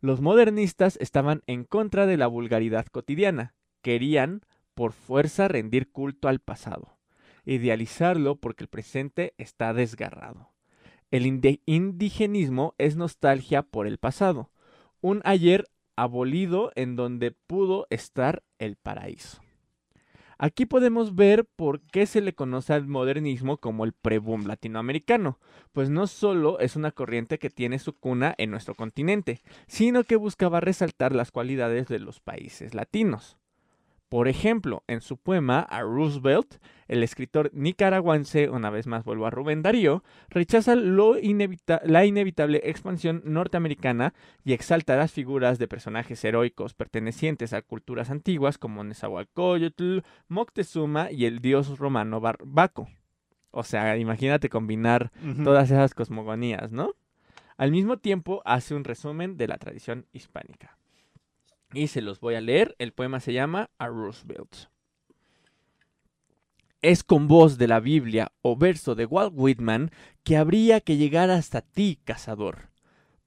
Los 0.00 0.22
modernistas 0.22 0.96
estaban 1.00 1.42
en 1.46 1.64
contra 1.64 2.06
de 2.06 2.16
la 2.16 2.26
vulgaridad 2.26 2.86
cotidiana, 2.86 3.54
querían 3.82 4.40
por 4.74 4.92
fuerza 4.92 5.46
rendir 5.46 5.90
culto 5.92 6.28
al 6.28 6.40
pasado, 6.40 6.96
idealizarlo 7.44 8.36
porque 8.36 8.64
el 8.64 8.68
presente 8.68 9.34
está 9.36 9.74
desgarrado. 9.74 10.54
El 11.10 11.26
indigenismo 11.26 12.74
es 12.78 12.96
nostalgia 12.96 13.62
por 13.62 13.86
el 13.86 13.98
pasado, 13.98 14.50
un 15.02 15.20
ayer 15.24 15.66
abolido 15.96 16.72
en 16.76 16.96
donde 16.96 17.32
pudo 17.32 17.86
estar 17.90 18.42
el 18.58 18.76
paraíso. 18.76 19.42
Aquí 20.42 20.64
podemos 20.64 21.14
ver 21.14 21.44
por 21.44 21.82
qué 21.82 22.06
se 22.06 22.22
le 22.22 22.34
conoce 22.34 22.72
al 22.72 22.86
modernismo 22.86 23.58
como 23.58 23.84
el 23.84 23.92
pre-boom 23.92 24.46
latinoamericano, 24.46 25.38
pues 25.72 25.90
no 25.90 26.06
solo 26.06 26.58
es 26.60 26.76
una 26.76 26.92
corriente 26.92 27.38
que 27.38 27.50
tiene 27.50 27.78
su 27.78 27.98
cuna 27.98 28.34
en 28.38 28.50
nuestro 28.50 28.74
continente, 28.74 29.42
sino 29.66 30.02
que 30.02 30.16
buscaba 30.16 30.60
resaltar 30.60 31.14
las 31.14 31.30
cualidades 31.30 31.88
de 31.88 31.98
los 31.98 32.20
países 32.20 32.72
latinos. 32.72 33.36
Por 34.10 34.26
ejemplo, 34.26 34.82
en 34.88 35.00
su 35.02 35.16
poema 35.18 35.60
a 35.60 35.82
Roosevelt, 35.82 36.56
el 36.88 37.04
escritor 37.04 37.50
nicaragüense, 37.54 38.50
una 38.50 38.68
vez 38.68 38.88
más 38.88 39.04
vuelvo 39.04 39.24
a 39.26 39.30
Rubén 39.30 39.62
Darío, 39.62 40.02
rechaza 40.30 40.74
lo 40.74 41.16
inevita- 41.16 41.80
la 41.84 42.04
inevitable 42.04 42.60
expansión 42.64 43.22
norteamericana 43.24 44.12
y 44.44 44.52
exalta 44.52 44.96
las 44.96 45.12
figuras 45.12 45.60
de 45.60 45.68
personajes 45.68 46.24
heroicos 46.24 46.74
pertenecientes 46.74 47.52
a 47.52 47.62
culturas 47.62 48.10
antiguas 48.10 48.58
como 48.58 48.82
Nezahualcóyotl, 48.82 50.00
Moctezuma 50.26 51.12
y 51.12 51.26
el 51.26 51.38
dios 51.38 51.78
romano 51.78 52.20
Bar- 52.20 52.38
Baco. 52.44 52.88
O 53.52 53.62
sea, 53.62 53.96
imagínate 53.96 54.48
combinar 54.48 55.12
todas 55.44 55.70
esas 55.70 55.94
cosmogonías, 55.94 56.72
¿no? 56.72 56.94
Al 57.56 57.70
mismo 57.70 57.98
tiempo 57.98 58.42
hace 58.44 58.74
un 58.74 58.82
resumen 58.82 59.36
de 59.36 59.46
la 59.46 59.58
tradición 59.58 60.06
hispánica. 60.12 60.76
Y 61.72 61.88
se 61.88 62.02
los 62.02 62.20
voy 62.20 62.34
a 62.34 62.40
leer. 62.40 62.74
El 62.78 62.92
poema 62.92 63.20
se 63.20 63.32
llama 63.32 63.70
A 63.78 63.88
Roosevelt. 63.88 64.70
Es 66.82 67.04
con 67.04 67.28
voz 67.28 67.58
de 67.58 67.68
la 67.68 67.78
Biblia 67.78 68.32
o 68.40 68.56
verso 68.56 68.94
de 68.94 69.04
Walt 69.04 69.34
Whitman 69.36 69.90
que 70.24 70.36
habría 70.36 70.80
que 70.80 70.96
llegar 70.96 71.30
hasta 71.30 71.60
ti, 71.60 72.00
cazador. 72.04 72.70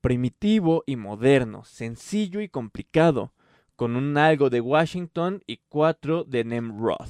Primitivo 0.01 0.83
y 0.87 0.95
moderno, 0.95 1.63
sencillo 1.63 2.41
y 2.41 2.49
complicado, 2.49 3.33
con 3.75 3.95
un 3.95 4.17
algo 4.17 4.49
de 4.49 4.59
Washington 4.59 5.43
y 5.45 5.57
cuatro 5.69 6.23
de 6.23 6.43
Nemrod. 6.43 7.09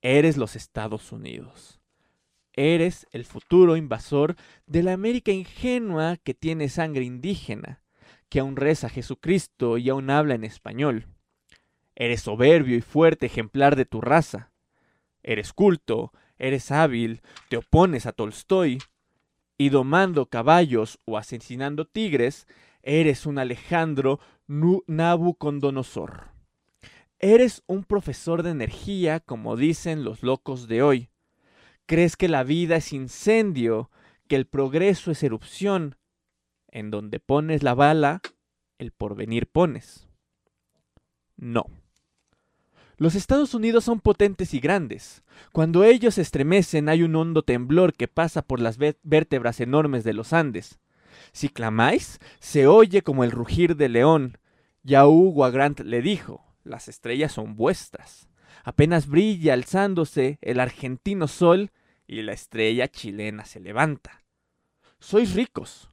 Eres 0.00 0.36
los 0.36 0.56
Estados 0.56 1.12
Unidos. 1.12 1.80
Eres 2.54 3.06
el 3.12 3.26
futuro 3.26 3.76
invasor 3.76 4.36
de 4.66 4.82
la 4.82 4.94
América 4.94 5.32
ingenua 5.32 6.16
que 6.16 6.32
tiene 6.32 6.70
sangre 6.70 7.04
indígena, 7.04 7.82
que 8.28 8.40
aún 8.40 8.56
reza 8.56 8.88
Jesucristo 8.88 9.78
y 9.78 9.88
aún 9.88 10.10
habla 10.10 10.34
en 10.34 10.44
español. 10.44 11.06
Eres 11.94 12.22
soberbio 12.22 12.76
y 12.76 12.82
fuerte 12.82 13.26
ejemplar 13.26 13.76
de 13.76 13.86
tu 13.86 14.00
raza. 14.00 14.52
Eres 15.22 15.52
culto, 15.52 16.12
eres 16.38 16.70
hábil, 16.70 17.22
te 17.48 17.56
opones 17.56 18.06
a 18.06 18.12
Tolstoy, 18.12 18.78
y 19.58 19.70
domando 19.70 20.26
caballos 20.26 20.98
o 21.04 21.16
asesinando 21.16 21.86
tigres, 21.86 22.46
eres 22.82 23.26
un 23.26 23.38
Alejandro 23.38 24.20
Nabucodonosor. 24.46 26.28
Eres 27.18 27.62
un 27.66 27.84
profesor 27.84 28.42
de 28.42 28.50
energía, 28.50 29.20
como 29.20 29.56
dicen 29.56 30.04
los 30.04 30.22
locos 30.22 30.68
de 30.68 30.82
hoy. 30.82 31.08
Crees 31.86 32.16
que 32.16 32.28
la 32.28 32.44
vida 32.44 32.76
es 32.76 32.92
incendio, 32.92 33.90
que 34.28 34.36
el 34.36 34.46
progreso 34.46 35.10
es 35.10 35.22
erupción. 35.22 35.96
En 36.76 36.90
donde 36.90 37.20
pones 37.20 37.62
la 37.62 37.72
bala, 37.72 38.20
el 38.76 38.92
porvenir 38.92 39.46
pones. 39.46 40.06
No. 41.34 41.64
Los 42.98 43.14
Estados 43.14 43.54
Unidos 43.54 43.84
son 43.84 43.98
potentes 44.00 44.52
y 44.52 44.60
grandes. 44.60 45.22
Cuando 45.52 45.84
ellos 45.84 46.16
se 46.16 46.20
estremecen 46.20 46.90
hay 46.90 47.02
un 47.02 47.16
hondo 47.16 47.42
temblor 47.44 47.94
que 47.94 48.08
pasa 48.08 48.42
por 48.42 48.60
las 48.60 48.78
vé- 48.78 48.98
vértebras 49.02 49.60
enormes 49.60 50.04
de 50.04 50.12
los 50.12 50.34
Andes. 50.34 50.78
Si 51.32 51.48
clamáis, 51.48 52.20
se 52.40 52.66
oye 52.66 53.00
como 53.00 53.24
el 53.24 53.30
rugir 53.30 53.76
del 53.76 53.94
león. 53.94 54.36
Ya 54.82 55.06
Hugo 55.06 55.46
a 55.46 55.50
le 55.82 56.02
dijo, 56.02 56.44
las 56.62 56.88
estrellas 56.88 57.32
son 57.32 57.56
vuestras. 57.56 58.28
Apenas 58.64 59.06
brilla 59.06 59.54
alzándose 59.54 60.38
el 60.42 60.60
argentino 60.60 61.26
sol 61.26 61.70
y 62.06 62.20
la 62.20 62.34
estrella 62.34 62.86
chilena 62.88 63.46
se 63.46 63.60
levanta. 63.60 64.24
Sois 65.00 65.32
ricos. 65.34 65.88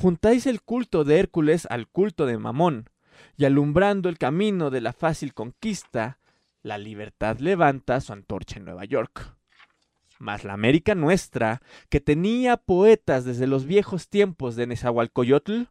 Juntáis 0.00 0.46
el 0.46 0.62
culto 0.62 1.02
de 1.02 1.18
Hércules 1.18 1.66
al 1.68 1.88
culto 1.88 2.24
de 2.24 2.38
Mamón, 2.38 2.88
y 3.36 3.46
alumbrando 3.46 4.08
el 4.08 4.16
camino 4.16 4.70
de 4.70 4.80
la 4.80 4.92
fácil 4.92 5.34
conquista, 5.34 6.20
la 6.62 6.78
libertad 6.78 7.38
levanta 7.40 8.00
su 8.00 8.12
antorcha 8.12 8.60
en 8.60 8.66
Nueva 8.66 8.84
York. 8.84 9.34
Mas 10.20 10.44
la 10.44 10.52
América 10.52 10.94
nuestra, 10.94 11.62
que 11.88 11.98
tenía 12.00 12.58
poetas 12.58 13.24
desde 13.24 13.48
los 13.48 13.66
viejos 13.66 14.08
tiempos 14.08 14.54
de 14.54 14.68
Nezahualcóyotl, 14.68 15.62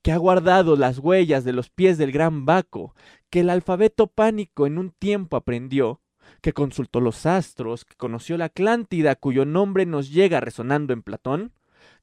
que 0.00 0.10
ha 0.10 0.16
guardado 0.16 0.76
las 0.76 0.98
huellas 0.98 1.44
de 1.44 1.52
los 1.52 1.68
pies 1.68 1.98
del 1.98 2.12
gran 2.12 2.46
Baco, 2.46 2.94
que 3.28 3.40
el 3.40 3.50
alfabeto 3.50 4.06
pánico 4.06 4.66
en 4.66 4.78
un 4.78 4.90
tiempo 4.90 5.36
aprendió, 5.36 6.00
que 6.40 6.54
consultó 6.54 7.02
los 7.02 7.26
astros, 7.26 7.84
que 7.84 7.96
conoció 7.96 8.38
la 8.38 8.46
Atlántida 8.46 9.16
cuyo 9.16 9.44
nombre 9.44 9.84
nos 9.84 10.10
llega 10.10 10.40
resonando 10.40 10.94
en 10.94 11.02
Platón, 11.02 11.52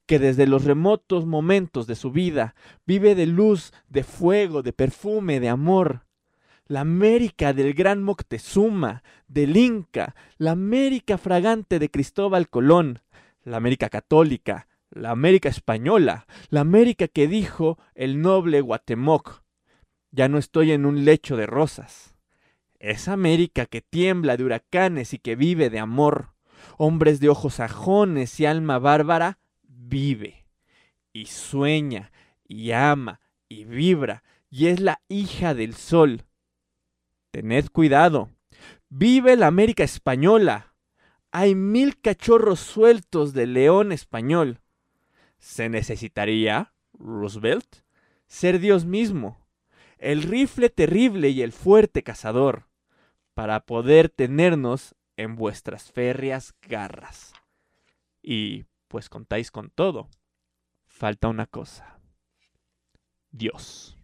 que 0.06 0.18
desde 0.18 0.46
los 0.46 0.64
remotos 0.64 1.26
momentos 1.26 1.86
de 1.86 1.94
su 1.94 2.10
vida 2.10 2.54
vive 2.86 3.14
de 3.14 3.26
luz, 3.26 3.72
de 3.88 4.04
fuego, 4.04 4.62
de 4.62 4.72
perfume, 4.72 5.40
de 5.40 5.48
amor. 5.48 6.06
La 6.66 6.80
América 6.80 7.52
del 7.52 7.74
gran 7.74 8.02
Moctezuma, 8.02 9.02
del 9.28 9.56
Inca, 9.56 10.14
la 10.38 10.52
América 10.52 11.18
fragante 11.18 11.78
de 11.78 11.90
Cristóbal 11.90 12.48
Colón, 12.48 13.00
la 13.42 13.58
América 13.58 13.88
católica, 13.88 14.68
la 14.90 15.10
América 15.10 15.48
española, 15.48 16.26
la 16.50 16.60
América 16.60 17.08
que 17.08 17.26
dijo 17.26 17.78
el 17.94 18.20
noble 18.20 18.60
Guatemoc. 18.60 19.42
Ya 20.10 20.28
no 20.28 20.38
estoy 20.38 20.72
en 20.72 20.86
un 20.86 21.04
lecho 21.04 21.36
de 21.36 21.46
rosas. 21.46 22.14
Esa 22.78 23.12
América 23.14 23.66
que 23.66 23.80
tiembla 23.80 24.36
de 24.36 24.44
huracanes 24.44 25.12
y 25.12 25.18
que 25.18 25.36
vive 25.36 25.70
de 25.70 25.80
amor. 25.80 26.34
Hombres 26.78 27.20
de 27.20 27.28
ojos 27.28 27.54
sajones 27.54 28.38
y 28.40 28.46
alma 28.46 28.78
bárbara, 28.78 29.38
vive. 29.88 30.46
Y 31.12 31.26
sueña, 31.26 32.12
y 32.46 32.72
ama, 32.72 33.20
y 33.48 33.64
vibra, 33.64 34.24
y 34.50 34.66
es 34.66 34.80
la 34.80 35.02
hija 35.08 35.54
del 35.54 35.74
sol. 35.74 36.24
Tened 37.30 37.68
cuidado. 37.70 38.30
Vive 38.88 39.36
la 39.36 39.48
América 39.48 39.84
española. 39.84 40.74
Hay 41.30 41.54
mil 41.54 42.00
cachorros 42.00 42.60
sueltos 42.60 43.32
de 43.32 43.46
león 43.46 43.90
español. 43.90 44.60
Se 45.38 45.68
necesitaría, 45.68 46.72
Roosevelt, 46.92 47.82
ser 48.26 48.60
Dios 48.60 48.84
mismo, 48.84 49.44
el 49.98 50.22
rifle 50.22 50.70
terrible 50.70 51.30
y 51.30 51.42
el 51.42 51.52
fuerte 51.52 52.02
cazador, 52.02 52.68
para 53.34 53.66
poder 53.66 54.08
tenernos 54.08 54.94
en 55.16 55.34
vuestras 55.34 55.90
férreas 55.90 56.54
garras. 56.62 57.32
Y 58.22 58.64
pues 58.94 59.08
contáis 59.08 59.50
con 59.50 59.70
todo. 59.70 60.08
Falta 60.86 61.26
una 61.26 61.46
cosa. 61.46 61.98
Dios. 63.32 63.98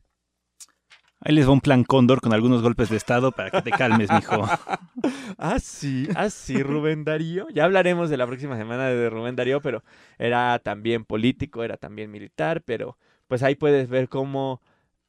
Ahí 1.20 1.32
les 1.32 1.46
va 1.46 1.52
un 1.52 1.60
plan 1.60 1.84
cóndor 1.84 2.20
con 2.20 2.32
algunos 2.32 2.60
golpes 2.60 2.88
de 2.88 2.96
estado 2.96 3.30
para 3.30 3.52
que 3.52 3.62
te 3.62 3.70
calmes, 3.70 4.10
mijo. 4.10 4.44
Ah, 5.38 5.60
sí, 5.60 6.08
ah, 6.16 6.28
Rubén 6.64 7.04
Darío. 7.04 7.46
Ya 7.50 7.66
hablaremos 7.66 8.10
de 8.10 8.16
la 8.16 8.26
próxima 8.26 8.56
semana 8.56 8.88
de 8.88 9.08
Rubén 9.08 9.36
Darío, 9.36 9.60
pero 9.60 9.84
era 10.18 10.58
también 10.58 11.04
político, 11.04 11.62
era 11.62 11.76
también 11.76 12.10
militar, 12.10 12.62
pero 12.62 12.98
pues 13.28 13.44
ahí 13.44 13.54
puedes 13.54 13.88
ver 13.88 14.08
cómo 14.08 14.60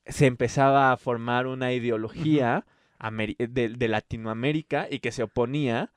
se 0.06 0.28
empezaba 0.28 0.92
a 0.92 0.98
formar 0.98 1.48
una 1.48 1.74
ideología 1.74 2.68
de, 3.00 3.70
de 3.70 3.88
Latinoamérica 3.88 4.88
y 4.92 5.00
que 5.00 5.12
se 5.12 5.24
oponía 5.24 5.92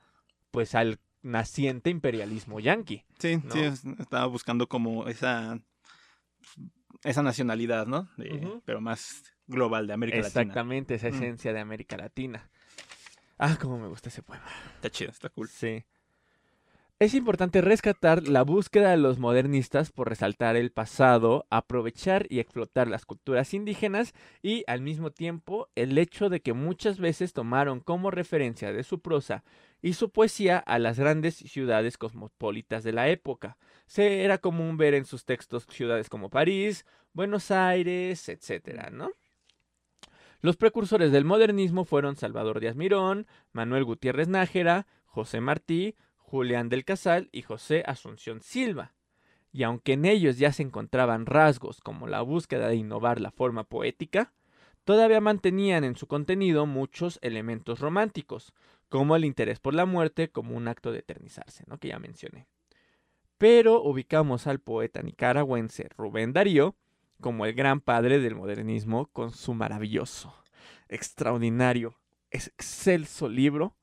pues 0.49 0.73
al 0.73 0.97
naciente 1.25 1.89
imperialismo 1.89 2.59
yanqui. 2.59 3.03
Sí, 3.19 3.37
¿No? 3.43 3.51
sí, 3.51 3.59
es- 3.59 3.83
estaba 3.99 4.25
buscando 4.27 4.67
como 4.67 5.07
esa 5.07 5.59
esa 7.03 7.21
nacionalidad, 7.23 7.85
¿no? 7.87 8.07
De-. 8.17 8.61
Pero 8.65 8.81
más 8.81 9.23
global 9.47 9.85
de 9.87 9.93
América 9.93 10.17
Latina. 10.17 10.41
Exactamente, 10.41 10.95
esa 10.95 11.09
Mm. 11.09 11.15
esencia 11.15 11.53
de 11.53 11.59
América 11.59 11.97
Latina. 11.97 12.49
Ah, 13.37 13.57
cómo 13.61 13.77
me 13.77 13.87
gusta 13.87 14.09
ese 14.09 14.23
poema. 14.23 14.45
Está 14.75 14.89
chido, 14.89 15.11
está 15.11 15.29
cool. 15.29 15.49
Sí. 15.49 15.83
Es 16.97 17.13
importante 17.13 17.59
rescatar 17.59 18.25
la 18.25 18.43
búsqueda 18.43 18.91
de 18.91 18.97
los 18.97 19.19
modernistas 19.19 19.91
por 19.91 20.07
resaltar 20.07 20.55
el 20.55 20.71
pasado, 20.71 21.45
aprovechar 21.49 22.25
y 22.29 22.39
explotar 22.39 22.87
las 22.87 23.05
culturas 23.05 23.53
indígenas 23.53 24.13
y 24.41 24.63
al 24.65 24.79
mismo 24.79 25.11
tiempo 25.11 25.67
el 25.75 25.97
hecho 25.97 26.29
de 26.29 26.39
que 26.39 26.53
muchas 26.53 26.97
veces 26.97 27.33
tomaron 27.33 27.81
como 27.81 28.11
referencia 28.11 28.71
de 28.71 28.83
su 28.85 29.01
prosa 29.01 29.43
y 29.85 29.93
su 29.93 30.09
poesía 30.09 30.57
a 30.57 30.79
las 30.79 30.97
grandes 30.97 31.35
ciudades 31.35 31.99
cosmopolitas 31.99 32.83
de 32.83 32.91
la 32.91 33.07
época. 33.09 33.55
Se 33.85 34.23
era 34.23 34.39
común 34.39 34.77
ver 34.77 34.95
en 34.95 35.05
sus 35.05 35.25
textos 35.25 35.67
ciudades 35.69 36.09
como 36.09 36.31
París, 36.31 36.87
Buenos 37.13 37.51
Aires, 37.51 38.27
etcétera, 38.27 38.89
¿no? 38.89 39.11
Los 40.41 40.57
precursores 40.57 41.11
del 41.11 41.23
modernismo 41.23 41.85
fueron 41.85 42.15
Salvador 42.15 42.61
Díaz 42.61 42.75
Mirón, 42.75 43.27
Manuel 43.51 43.83
Gutiérrez 43.83 44.27
Nájera, 44.27 44.87
José 45.05 45.39
Martí, 45.39 45.93
Julián 46.17 46.67
del 46.67 46.83
Casal 46.83 47.29
y 47.31 47.43
José 47.43 47.83
Asunción 47.85 48.41
Silva. 48.41 48.95
Y 49.51 49.61
aunque 49.61 49.93
en 49.93 50.05
ellos 50.05 50.39
ya 50.39 50.51
se 50.51 50.63
encontraban 50.63 51.27
rasgos 51.27 51.79
como 51.79 52.07
la 52.07 52.23
búsqueda 52.23 52.69
de 52.69 52.75
innovar 52.75 53.21
la 53.21 53.29
forma 53.29 53.65
poética, 53.65 54.33
todavía 54.85 55.19
mantenían 55.19 55.83
en 55.83 55.95
su 55.97 56.07
contenido 56.07 56.65
muchos 56.65 57.19
elementos 57.21 57.79
románticos, 57.79 58.53
como 58.87 59.15
el 59.15 59.25
interés 59.25 59.59
por 59.59 59.73
la 59.73 59.85
muerte 59.85 60.29
como 60.29 60.55
un 60.55 60.67
acto 60.67 60.91
de 60.91 60.99
eternizarse, 60.99 61.63
¿no? 61.67 61.77
que 61.79 61.89
ya 61.89 61.99
mencioné. 61.99 62.47
Pero 63.37 63.81
ubicamos 63.83 64.47
al 64.47 64.59
poeta 64.59 65.01
nicaragüense 65.01 65.89
Rubén 65.97 66.31
Darío 66.31 66.75
como 67.19 67.45
el 67.45 67.53
gran 67.53 67.81
padre 67.81 68.19
del 68.19 68.35
modernismo 68.35 69.07
con 69.07 69.31
su 69.31 69.53
maravilloso, 69.53 70.33
extraordinario, 70.87 71.97
excelso 72.31 73.27
libro 73.29 73.75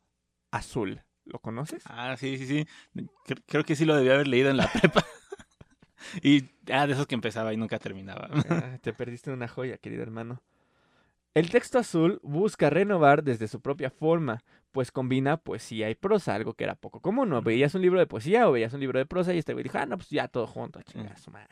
Azul. 0.50 1.02
¿Lo 1.25 1.38
conoces? 1.38 1.82
Ah, 1.87 2.16
sí, 2.18 2.37
sí, 2.38 2.47
sí. 2.47 2.66
Cre- 3.26 3.42
Creo 3.47 3.64
que 3.64 3.76
sí 3.76 3.85
lo 3.85 3.94
debía 3.97 4.14
haber 4.14 4.26
leído 4.28 4.50
en 4.50 4.56
la 4.56 4.66
prepa. 4.73 5.04
y 6.23 6.44
ah, 6.73 6.87
de 6.87 6.94
esos 6.94 7.06
que 7.06 7.14
empezaba 7.14 7.52
y 7.52 7.56
nunca 7.56 7.78
terminaba. 7.78 8.28
Ah, 8.49 8.78
te 8.80 8.92
perdiste 8.92 9.30
una 9.30 9.49
joya, 9.49 9.78
querido 9.78 10.02
hermano. 10.02 10.42
El 11.35 11.49
texto 11.51 11.79
azul 11.79 12.21
busca 12.23 12.69
renovar 12.69 13.25
desde 13.25 13.49
su 13.49 13.62
propia 13.62 13.89
forma, 13.89 14.45
pues 14.71 14.91
combina 14.91 15.39
poesía 15.39 15.89
y 15.89 15.95
prosa, 15.95 16.35
algo 16.35 16.53
que 16.53 16.65
era 16.65 16.75
poco 16.75 17.01
común. 17.01 17.31
¿no? 17.31 17.41
Veías 17.41 17.75
un 17.75 17.81
libro 17.81 17.99
de 17.99 18.07
poesía 18.07 18.49
o 18.49 18.53
veías 18.53 18.75
un 18.75 18.81
libro 18.81 18.99
de 18.99 19.07
prosa 19.07 19.33
y 19.33 19.39
este 19.39 19.55
güey 19.55 19.62
dijo, 19.62 19.79
ah, 19.79 19.87
no, 19.87 19.97
pues 19.97 20.11
ya 20.11 20.29
todo 20.29 20.47
junto, 20.47 20.81
su 21.17 21.31
madre". 21.31 21.49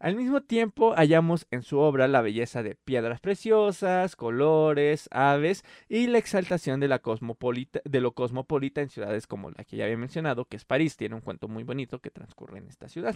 Al 0.00 0.16
mismo 0.16 0.42
tiempo, 0.42 0.92
hallamos 0.96 1.46
en 1.50 1.62
su 1.62 1.78
obra 1.78 2.08
la 2.08 2.20
belleza 2.20 2.62
de 2.62 2.74
piedras 2.74 3.20
preciosas, 3.20 4.16
colores, 4.16 5.08
aves 5.10 5.64
y 5.88 6.08
la 6.08 6.18
exaltación 6.18 6.78
de, 6.78 6.88
la 6.88 6.98
cosmopolita, 6.98 7.80
de 7.86 8.00
lo 8.02 8.12
cosmopolita 8.12 8.82
en 8.82 8.90
ciudades 8.90 9.26
como 9.26 9.50
la 9.50 9.64
que 9.64 9.78
ya 9.78 9.84
había 9.84 9.96
mencionado, 9.96 10.44
que 10.44 10.58
es 10.58 10.66
París. 10.66 10.98
Tiene 10.98 11.14
un 11.14 11.22
cuento 11.22 11.48
muy 11.48 11.62
bonito 11.62 12.00
que 12.00 12.10
transcurre 12.10 12.58
en 12.58 12.68
esta 12.68 12.86
ciudad. 12.90 13.14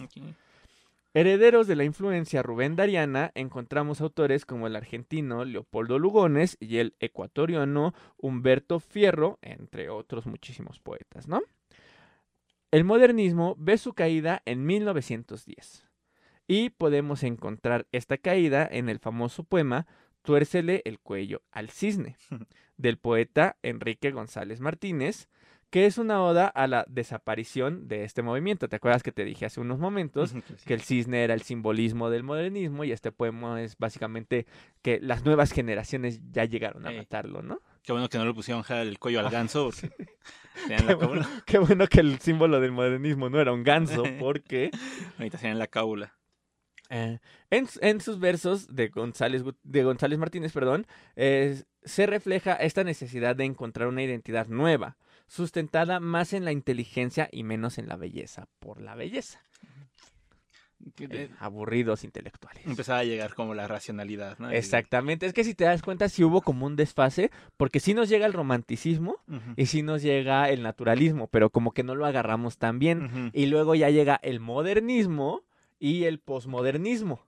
Herederos 1.13 1.65
de 1.65 1.75
la 1.75 1.85
influencia 1.85 2.43
Rubén 2.43 2.75
Dariana, 2.75 3.31
encontramos 3.33 3.99
autores 3.99 4.45
como 4.45 4.67
el 4.67 4.75
argentino 4.75 5.43
Leopoldo 5.43 5.97
Lugones 5.97 6.55
y 6.59 6.77
el 6.77 6.95
ecuatoriano 6.99 7.95
Humberto 8.17 8.79
Fierro, 8.79 9.39
entre 9.41 9.89
otros 9.89 10.27
muchísimos 10.27 10.79
poetas, 10.79 11.27
¿no? 11.27 11.41
El 12.69 12.83
modernismo 12.83 13.55
ve 13.57 13.79
su 13.79 13.93
caída 13.93 14.43
en 14.45 14.67
1910 14.67 15.87
y 16.45 16.69
podemos 16.69 17.23
encontrar 17.23 17.87
esta 17.91 18.17
caída 18.17 18.67
en 18.69 18.87
el 18.89 18.99
famoso 18.99 19.43
poema 19.43 19.87
Tuércele 20.21 20.83
el 20.85 20.99
cuello 20.99 21.41
al 21.51 21.71
cisne, 21.71 22.17
del 22.77 22.99
poeta 22.99 23.57
Enrique 23.63 24.11
González 24.11 24.59
Martínez, 24.59 25.27
que 25.69 25.85
es 25.85 25.97
una 25.97 26.21
oda 26.23 26.47
a 26.47 26.67
la 26.67 26.85
desaparición 26.89 27.87
de 27.87 28.03
este 28.03 28.21
movimiento. 28.21 28.67
¿Te 28.69 28.75
acuerdas 28.77 29.03
que 29.03 29.11
te 29.11 29.23
dije 29.23 29.45
hace 29.45 29.59
unos 29.61 29.79
momentos 29.79 30.31
sí. 30.31 30.41
que 30.65 30.73
el 30.73 30.81
cisne 30.81 31.23
era 31.23 31.33
el 31.33 31.41
simbolismo 31.41 32.09
del 32.09 32.23
modernismo 32.23 32.83
y 32.83 32.91
este 32.91 33.11
poema 33.11 33.61
es 33.61 33.77
básicamente 33.77 34.45
que 34.81 34.99
las 35.01 35.23
nuevas 35.25 35.51
generaciones 35.51 36.19
ya 36.31 36.45
llegaron 36.45 36.87
a 36.87 36.91
matarlo, 36.91 37.41
¿no? 37.41 37.61
Qué 37.83 37.91
bueno 37.91 38.09
que 38.09 38.17
no 38.17 38.25
le 38.25 38.33
pusieron 38.33 38.63
el 38.69 38.99
cuello 38.99 39.19
al 39.19 39.29
ganso. 39.29 39.69
Porque 39.71 40.05
Qué 40.67 40.83
la 40.83 40.95
bueno, 40.95 40.99
cábula. 40.99 41.29
qué 41.45 41.57
bueno 41.59 41.87
que 41.87 41.99
el 42.01 42.19
símbolo 42.19 42.59
del 42.59 42.71
modernismo 42.71 43.29
no 43.29 43.39
era 43.39 43.53
un 43.53 43.63
ganso, 43.63 44.03
porque 44.19 44.71
Ahorita 45.17 45.37
tenían 45.37 45.57
la 45.59 45.67
cábula. 45.67 46.13
eh, 46.89 47.19
en, 47.49 47.67
en 47.81 48.01
sus 48.01 48.19
versos 48.19 48.67
de 48.75 48.89
González, 48.89 49.43
de 49.63 49.83
González 49.83 50.19
Martínez, 50.19 50.51
perdón, 50.51 50.85
eh, 51.15 51.63
se 51.83 52.07
refleja 52.07 52.55
esta 52.55 52.83
necesidad 52.83 53.35
de 53.35 53.45
encontrar 53.45 53.87
una 53.87 54.03
identidad 54.03 54.47
nueva, 54.47 54.97
sustentada 55.29 55.99
más 55.99 56.33
en 56.33 56.43
la 56.43 56.51
inteligencia 56.51 57.29
y 57.31 57.43
menos 57.43 57.77
en 57.77 57.87
la 57.87 57.95
belleza, 57.95 58.47
por 58.59 58.81
la 58.81 58.95
belleza. 58.95 59.39
Eh, 60.97 61.29
aburridos 61.39 62.05
intelectuales. 62.05 62.65
Empezaba 62.65 62.99
a 62.99 63.03
llegar 63.03 63.33
como 63.35 63.53
la 63.53 63.67
racionalidad, 63.67 64.39
¿no? 64.39 64.49
Exactamente, 64.49 65.25
es 65.25 65.33
que 65.33 65.43
si 65.43 65.53
te 65.53 65.65
das 65.65 65.81
cuenta, 65.81 66.07
sí 66.07 66.23
hubo 66.23 66.41
como 66.41 66.65
un 66.65 66.77
desfase, 66.77 67.31
porque 67.57 67.81
sí 67.81 67.93
nos 67.93 68.07
llega 68.07 68.25
el 68.25 68.33
romanticismo 68.33 69.17
y 69.57 69.65
sí 69.65 69.83
nos 69.83 70.01
llega 70.01 70.49
el 70.49 70.63
naturalismo, 70.63 71.27
pero 71.27 71.49
como 71.49 71.73
que 71.73 71.83
no 71.83 71.95
lo 71.95 72.05
agarramos 72.05 72.57
tan 72.57 72.79
bien. 72.79 73.29
Y 73.33 73.47
luego 73.47 73.75
ya 73.75 73.89
llega 73.89 74.19
el 74.23 74.39
modernismo 74.39 75.43
y 75.79 76.03
el 76.03 76.19
posmodernismo, 76.19 77.25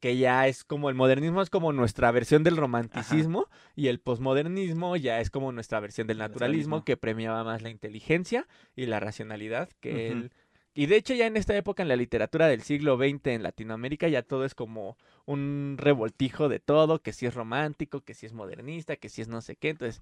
que 0.00 0.16
ya 0.16 0.46
es 0.46 0.64
como 0.64 0.88
el 0.88 0.94
modernismo 0.94 1.42
es 1.42 1.50
como 1.50 1.72
nuestra 1.72 2.10
versión 2.12 2.44
del 2.44 2.56
romanticismo 2.56 3.48
y 3.74 3.88
el 3.88 3.98
posmodernismo 3.98 4.96
ya 4.96 5.20
es 5.20 5.30
como 5.30 5.50
nuestra 5.50 5.80
versión 5.80 6.06
del 6.06 6.16
El 6.16 6.20
naturalismo, 6.20 6.76
naturalismo. 6.76 6.84
que 6.84 6.96
premiaba 6.96 7.42
más 7.42 7.62
la 7.62 7.70
inteligencia 7.70 8.46
y 8.76 8.86
la 8.86 9.00
racionalidad 9.00 9.68
que 9.80 10.08
el... 10.08 10.32
Y 10.74 10.86
de 10.86 10.94
hecho 10.94 11.12
ya 11.12 11.26
en 11.26 11.36
esta 11.36 11.56
época 11.56 11.82
en 11.82 11.88
la 11.88 11.96
literatura 11.96 12.46
del 12.46 12.62
siglo 12.62 12.96
XX 12.96 13.26
en 13.26 13.42
Latinoamérica 13.42 14.06
ya 14.06 14.22
todo 14.22 14.44
es 14.44 14.54
como 14.54 14.96
un 15.26 15.74
revoltijo 15.76 16.48
de 16.48 16.60
todo, 16.60 17.02
que 17.02 17.12
si 17.12 17.26
es 17.26 17.34
romántico, 17.34 18.02
que 18.02 18.14
si 18.14 18.26
es 18.26 18.32
modernista, 18.32 18.94
que 18.94 19.08
si 19.08 19.20
es 19.20 19.26
no 19.26 19.40
sé 19.40 19.56
qué, 19.56 19.70
entonces 19.70 20.00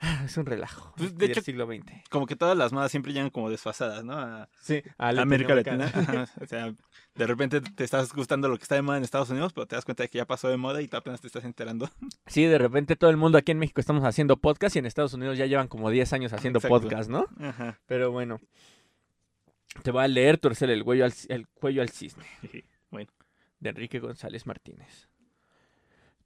es 0.24 0.36
un 0.36 0.44
relajo 0.46 0.92
Pues, 0.96 1.12
de 1.12 1.18
del 1.18 1.30
hecho, 1.30 1.40
siglo 1.40 1.66
XX. 1.66 1.84
Como 2.10 2.26
que 2.26 2.36
todas 2.36 2.56
las 2.56 2.72
modas 2.72 2.90
siempre 2.90 3.12
llegan 3.12 3.30
como 3.30 3.48
desfasadas, 3.50 4.04
¿no? 4.04 4.12
A 4.18 4.48
Sí, 4.60 4.82
a 4.98 5.08
América. 5.08 5.54
Latina. 5.54 5.86
Ajá, 5.94 6.28
O 6.40 6.46
sea, 6.46 6.74
de 7.14 7.26
repente 7.26 7.60
te 7.62 7.84
estás 7.84 8.12
gustando 8.12 8.48
lo 8.48 8.56
que 8.58 8.62
está 8.64 8.74
de 8.74 8.82
moda 8.82 8.98
en 8.98 9.04
Estados 9.04 9.30
Unidos, 9.30 9.52
pero 9.54 9.66
te 9.66 9.74
das 9.76 9.84
cuenta 9.84 10.02
de 10.02 10.08
que 10.10 10.18
ya 10.18 10.26
pasó 10.26 10.48
de 10.48 10.56
moda 10.58 10.82
y 10.82 10.88
tú 10.88 10.96
apenas 10.96 11.20
te 11.20 11.26
estás 11.28 11.44
enterando. 11.44 11.88
Sí, 12.26 12.44
de 12.44 12.58
repente 12.58 12.96
todo 12.96 13.08
el 13.10 13.16
mundo 13.16 13.38
aquí 13.38 13.52
en 13.52 13.58
México 13.58 13.80
estamos 13.80 14.04
haciendo 14.04 14.36
podcast 14.36 14.76
y 14.76 14.80
en 14.80 14.86
Estados 14.86 15.14
Unidos 15.14 15.38
ya 15.38 15.46
llevan 15.46 15.68
como 15.68 15.88
10 15.90 16.12
años 16.12 16.32
haciendo 16.32 16.58
Exacto. 16.58 16.80
podcast, 16.80 17.08
¿no? 17.08 17.26
Ajá. 17.40 17.78
Pero 17.86 18.10
bueno, 18.10 18.40
te 19.82 19.90
voy 19.92 20.02
a 20.04 20.08
leer 20.08 20.38
Torcer 20.38 20.68
el 20.70 20.84
cuello 20.84 21.04
al, 21.04 21.14
el 21.28 21.46
cuello 21.48 21.82
al 21.82 21.88
cisne, 21.90 22.24
Bueno. 22.90 23.10
de 23.60 23.70
Enrique 23.70 24.00
González 24.00 24.44
Martínez. 24.46 25.08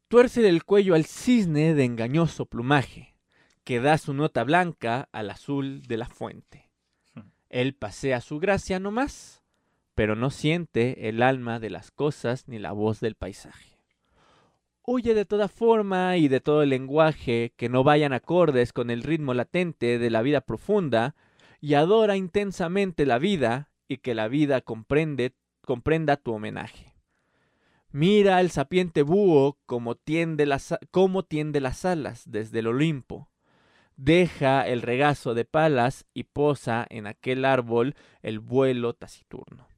Tuerce 0.09 0.49
el 0.49 0.65
cuello 0.65 0.95
al 0.95 1.05
cisne 1.05 1.75
de 1.75 1.85
engañoso 1.85 2.47
plumaje, 2.47 3.10
que 3.71 3.79
da 3.79 3.99
su 3.99 4.15
nota 4.15 4.43
blanca 4.43 5.09
al 5.13 5.31
azul 5.31 5.83
de 5.83 5.97
la 5.97 6.09
fuente. 6.09 6.73
Hmm. 7.15 7.31
Él 7.51 7.73
pasea 7.73 8.21
su 8.21 8.41
gracia 8.41 8.81
no 8.81 8.91
más, 8.91 9.45
pero 9.95 10.17
no 10.17 10.31
siente 10.31 11.09
el 11.09 11.23
alma 11.23 11.61
de 11.61 11.71
las 11.71 11.93
cosas 11.93 12.49
ni 12.49 12.59
la 12.59 12.73
voz 12.73 12.99
del 12.99 13.15
paisaje. 13.15 13.79
Huye 14.83 15.15
de 15.15 15.25
toda 15.25 15.47
forma 15.47 16.17
y 16.17 16.27
de 16.27 16.41
todo 16.41 16.67
lenguaje 16.67 17.53
que 17.57 17.69
no 17.69 17.85
vayan 17.85 18.13
acordes 18.13 18.73
con 18.73 18.91
el 18.91 19.05
ritmo 19.05 19.35
latente 19.35 20.01
de 20.01 20.11
la 20.11 20.23
vida 20.23 20.41
profunda, 20.41 21.15
y 21.61 21.75
adora 21.75 22.17
intensamente 22.17 23.07
la 23.07 23.21
vida 23.21 23.71
y 23.87 23.99
que 23.99 24.17
la 24.17 24.27
vida 24.27 24.63
comprende, 24.63 25.37
comprenda 25.61 26.17
tu 26.17 26.33
homenaje. 26.33 26.97
Mira 27.93 28.39
al 28.39 28.51
sapiente 28.51 29.03
búho 29.03 29.61
como 29.65 29.95
tiende, 29.95 30.45
las, 30.45 30.75
como 30.91 31.23
tiende 31.23 31.61
las 31.61 31.85
alas 31.85 32.25
desde 32.27 32.59
el 32.59 32.67
Olimpo. 32.67 33.30
Deja 34.03 34.67
el 34.67 34.81
regazo 34.81 35.35
de 35.35 35.45
palas 35.45 36.07
y 36.15 36.25
posa 36.25 36.87
en 36.89 37.07
aquel 37.07 37.45
árbol 37.45 37.95
el 38.23 38.39
vuelo 38.39 38.95
taciturno. 38.95 39.69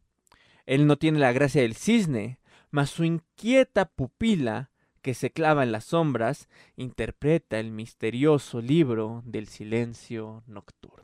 Él 0.64 0.86
no 0.86 0.96
tiene 0.96 1.18
la 1.18 1.32
gracia 1.32 1.62
del 1.62 1.74
cisne, 1.74 2.38
mas 2.70 2.90
su 2.90 3.02
inquieta 3.02 3.86
pupila 3.86 4.70
que 5.02 5.14
se 5.14 5.32
clava 5.32 5.64
en 5.64 5.72
las 5.72 5.86
sombras, 5.86 6.48
interpreta 6.76 7.58
el 7.58 7.72
misterioso 7.72 8.60
libro 8.60 9.24
del 9.26 9.48
silencio 9.48 10.44
nocturno. 10.46 11.02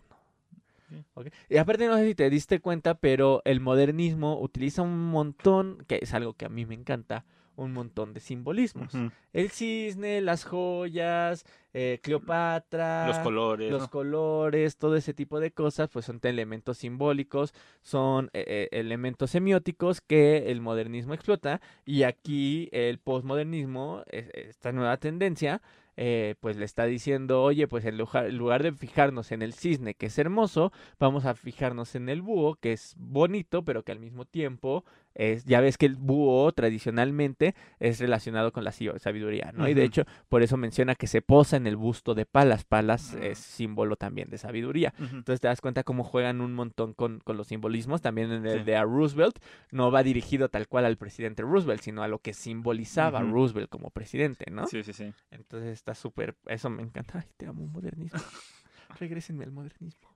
Y 1.48 1.56
aparte 1.56 1.88
no 1.88 1.96
sé 1.96 2.06
si 2.06 2.14
te 2.14 2.30
diste 2.30 2.60
cuenta, 2.60 2.94
pero 2.94 3.42
el 3.44 3.58
modernismo 3.58 4.40
utiliza 4.40 4.82
un 4.82 5.10
montón, 5.10 5.84
que 5.88 5.98
es 6.00 6.14
algo 6.14 6.34
que 6.34 6.44
a 6.44 6.50
mí 6.50 6.66
me 6.66 6.76
encanta, 6.76 7.24
un 7.64 7.72
montón 7.72 8.14
de 8.14 8.20
simbolismos. 8.20 8.92
El 9.32 9.50
cisne, 9.50 10.20
las 10.20 10.44
joyas, 10.44 11.44
eh, 11.74 11.98
Cleopatra, 12.02 13.06
Los 13.06 13.18
colores. 13.18 13.70
los 13.70 13.82
¿no? 13.82 13.90
colores, 13.90 14.76
todo 14.76 14.96
ese 14.96 15.12
tipo 15.14 15.40
de 15.40 15.50
cosas, 15.50 15.88
pues 15.90 16.06
son 16.06 16.20
elementos 16.22 16.78
simbólicos, 16.78 17.52
son 17.82 18.30
eh, 18.32 18.44
eh, 18.46 18.68
elementos 18.72 19.30
semióticos 19.30 20.00
que 20.00 20.50
el 20.50 20.60
modernismo 20.60 21.14
explota 21.14 21.60
y 21.84 22.04
aquí 22.04 22.68
el 22.72 22.98
posmodernismo, 22.98 24.02
es- 24.06 24.30
esta 24.34 24.72
nueva 24.72 24.96
tendencia, 24.96 25.60
eh, 26.00 26.36
pues 26.38 26.56
le 26.56 26.64
está 26.64 26.84
diciendo, 26.84 27.42
oye, 27.42 27.66
pues 27.66 27.84
en 27.84 27.98
lugar, 27.98 28.26
en 28.26 28.36
lugar 28.38 28.62
de 28.62 28.70
fijarnos 28.72 29.32
en 29.32 29.42
el 29.42 29.52
cisne, 29.52 29.94
que 29.94 30.06
es 30.06 30.16
hermoso, 30.18 30.72
vamos 31.00 31.24
a 31.24 31.34
fijarnos 31.34 31.96
en 31.96 32.08
el 32.08 32.22
búho, 32.22 32.54
que 32.54 32.72
es 32.72 32.94
bonito, 32.98 33.64
pero 33.64 33.82
que 33.82 33.90
al 33.90 33.98
mismo 33.98 34.24
tiempo 34.24 34.84
es, 35.18 35.44
ya 35.44 35.60
ves 35.60 35.76
que 35.76 35.84
el 35.86 35.96
búho 35.96 36.50
tradicionalmente 36.52 37.54
es 37.80 37.98
relacionado 37.98 38.52
con 38.52 38.62
la 38.64 38.72
sabiduría, 38.72 39.52
¿no? 39.52 39.68
Y 39.68 39.74
de 39.74 39.82
hecho, 39.84 40.04
por 40.28 40.42
eso 40.42 40.56
menciona 40.56 40.94
que 40.94 41.08
se 41.08 41.20
posa 41.22 41.56
en 41.58 41.66
el 41.66 41.76
busto 41.76 42.14
de 42.14 42.24
Palas. 42.24 42.64
Palas 42.64 43.14
es 43.20 43.36
símbolo 43.38 43.96
también 43.96 44.30
de 44.30 44.38
sabiduría. 44.38 44.94
Entonces 44.98 45.40
te 45.40 45.48
das 45.48 45.60
cuenta 45.60 45.82
cómo 45.82 46.04
juegan 46.04 46.40
un 46.40 46.54
montón 46.54 46.94
con, 46.94 47.18
con 47.18 47.36
los 47.36 47.48
simbolismos. 47.48 48.00
También 48.00 48.30
en 48.32 48.46
el 48.46 48.58
Sí. 48.60 48.64
de 48.64 48.76
a 48.76 48.84
Roosevelt 48.84 49.38
no 49.72 49.90
va 49.90 50.02
dirigido 50.02 50.48
tal 50.48 50.68
cual 50.68 50.84
al 50.84 50.96
presidente 50.96 51.42
Roosevelt, 51.42 51.82
sino 51.82 52.02
a 52.02 52.08
lo 52.08 52.20
que 52.20 52.32
simbolizaba. 52.32 53.20
Roosevelt 53.20 53.68
como 53.68 53.90
presidente, 53.90 54.50
¿no? 54.52 54.66
Sí, 54.68 54.84
sí, 54.84 54.92
sí. 54.92 55.12
Entonces 55.32 55.72
está 55.72 55.94
súper, 55.96 56.36
eso 56.46 56.70
me 56.70 56.82
encanta. 56.82 57.18
Ay, 57.18 57.28
te 57.36 57.46
amo, 57.46 57.66
modernismo. 57.66 58.18
Regrésenme 59.00 59.44
al 59.44 59.50
modernismo. 59.50 60.08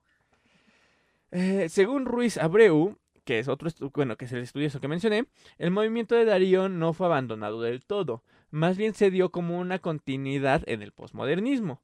Eh, 1.31 1.67
según 1.69 2.05
Ruiz 2.05 2.37
Abreu, 2.37 2.97
que 3.23 3.39
es 3.39 3.47
otro, 3.47 3.69
bueno, 3.93 4.17
que 4.17 4.25
es 4.25 4.33
el 4.33 4.41
estudioso 4.41 4.79
que 4.79 4.87
mencioné, 4.87 5.27
el 5.57 5.71
movimiento 5.71 6.15
de 6.15 6.25
Darío 6.25 6.69
no 6.69 6.93
fue 6.93 7.07
abandonado 7.07 7.61
del 7.61 7.85
todo, 7.85 8.23
más 8.51 8.77
bien 8.77 8.93
se 8.93 9.11
dio 9.11 9.31
como 9.31 9.59
una 9.59 9.79
continuidad 9.79 10.63
en 10.67 10.81
el 10.81 10.91
posmodernismo. 10.91 11.81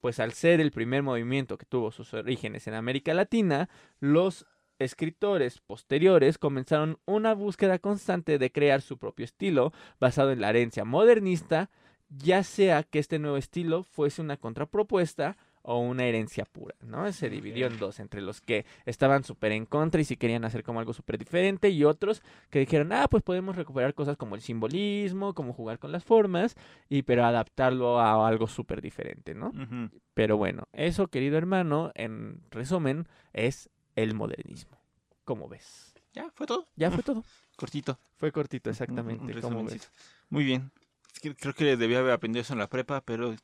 Pues 0.00 0.20
al 0.20 0.32
ser 0.32 0.60
el 0.60 0.70
primer 0.70 1.02
movimiento 1.02 1.58
que 1.58 1.66
tuvo 1.66 1.90
sus 1.90 2.14
orígenes 2.14 2.66
en 2.68 2.74
América 2.74 3.14
Latina, 3.14 3.68
los 3.98 4.46
escritores 4.78 5.60
posteriores 5.60 6.38
comenzaron 6.38 6.98
una 7.06 7.34
búsqueda 7.34 7.78
constante 7.78 8.38
de 8.38 8.52
crear 8.52 8.82
su 8.82 8.98
propio 8.98 9.24
estilo 9.24 9.72
basado 9.98 10.32
en 10.32 10.40
la 10.40 10.50
herencia 10.50 10.84
modernista, 10.84 11.70
ya 12.08 12.42
sea 12.42 12.82
que 12.82 12.98
este 12.98 13.18
nuevo 13.18 13.36
estilo 13.36 13.82
fuese 13.82 14.22
una 14.22 14.36
contrapropuesta 14.36 15.36
o 15.68 15.80
una 15.80 16.04
herencia 16.04 16.44
pura, 16.44 16.76
¿no? 16.80 17.10
Se 17.12 17.28
dividió 17.28 17.66
en 17.66 17.78
dos, 17.78 17.98
entre 17.98 18.20
los 18.22 18.40
que 18.40 18.64
estaban 18.84 19.24
súper 19.24 19.50
en 19.50 19.66
contra 19.66 20.00
y 20.00 20.04
si 20.04 20.16
querían 20.16 20.44
hacer 20.44 20.62
como 20.62 20.78
algo 20.78 20.92
súper 20.92 21.18
diferente 21.18 21.70
y 21.70 21.82
otros 21.82 22.22
que 22.50 22.60
dijeron, 22.60 22.92
ah, 22.92 23.08
pues 23.10 23.24
podemos 23.24 23.56
recuperar 23.56 23.92
cosas 23.92 24.16
como 24.16 24.36
el 24.36 24.42
simbolismo, 24.42 25.34
como 25.34 25.52
jugar 25.52 25.80
con 25.80 25.90
las 25.90 26.04
formas, 26.04 26.54
y 26.88 27.02
pero 27.02 27.24
adaptarlo 27.24 27.98
a 28.00 28.28
algo 28.28 28.46
súper 28.46 28.80
diferente, 28.80 29.34
¿no? 29.34 29.50
Pero 30.14 30.36
bueno, 30.36 30.68
eso, 30.72 31.08
querido 31.08 31.36
hermano, 31.36 31.90
en 31.94 32.40
resumen, 32.50 33.08
es 33.32 33.68
el 33.96 34.14
modernismo. 34.14 34.78
¿Cómo 35.24 35.48
ves? 35.48 35.94
Ya, 36.14 36.30
fue 36.34 36.46
todo. 36.46 36.68
Ya 36.76 36.90
fue 36.92 37.02
todo. 37.02 37.24
Cortito. 37.56 37.98
Fue 38.16 38.30
cortito, 38.32 38.70
Un- 38.70 38.72
un 38.72 38.74
exactamente. 38.74 39.18
¿Cómo 39.40 39.64
ves? 39.64 39.72
resumencito. 39.74 39.86
Muy 40.30 40.44
bien. 40.44 40.70
Creo 41.38 41.54
que 41.54 41.76
debía 41.76 41.98
haber 41.98 42.12
aprendido 42.12 42.42
eso 42.42 42.52
en 42.52 42.58
la 42.60 42.68
prepa, 42.68 43.00
pero 43.00 43.34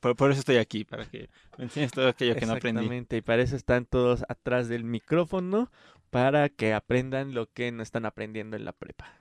por, 0.00 0.16
por 0.16 0.30
eso 0.30 0.40
estoy 0.40 0.56
aquí, 0.56 0.84
para 0.84 1.04
que 1.04 1.28
me 1.56 1.64
enseñes 1.64 1.92
todo 1.92 2.08
aquello 2.08 2.34
que 2.36 2.46
no 2.46 2.52
aprendí. 2.52 2.80
Exactamente, 2.80 3.16
y 3.16 3.20
para 3.22 3.42
eso 3.42 3.56
están 3.56 3.86
todos 3.86 4.24
atrás 4.28 4.68
del 4.68 4.84
micrófono, 4.84 5.70
para 6.10 6.48
que 6.48 6.74
aprendan 6.74 7.34
lo 7.34 7.50
que 7.52 7.70
no 7.72 7.82
están 7.82 8.06
aprendiendo 8.06 8.56
en 8.56 8.64
la 8.64 8.72
prepa. 8.72 9.12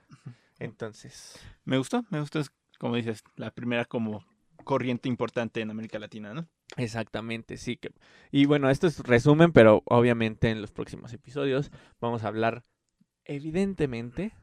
Entonces, 0.59 1.39
Me 1.65 1.77
gustó, 1.77 2.05
me 2.09 2.19
gustó, 2.19 2.39
es, 2.39 2.51
como 2.79 2.95
dices, 2.95 3.23
la 3.35 3.51
primera 3.51 3.85
como 3.85 4.25
corriente 4.63 5.07
importante 5.07 5.61
en 5.61 5.69
América 5.69 5.99
Latina, 5.99 6.33
¿no? 6.33 6.47
exactamente, 6.75 7.57
sí 7.57 7.77
que... 7.77 7.91
Y 8.31 8.45
bueno, 8.45 8.69
esto 8.69 8.87
es 8.87 8.99
resumen, 8.99 9.51
pero 9.51 9.83
obviamente 9.85 10.49
en 10.49 10.61
los 10.61 10.71
próximos 10.71 11.13
episodios 11.13 11.71
vamos 12.01 12.23
a 12.23 12.27
hablar 12.27 12.65
evidentemente 13.25 14.33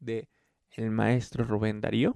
de 0.00 0.28
el 0.70 0.90
maestro 0.90 1.44
Rubén 1.44 1.80
Darío 1.80 2.14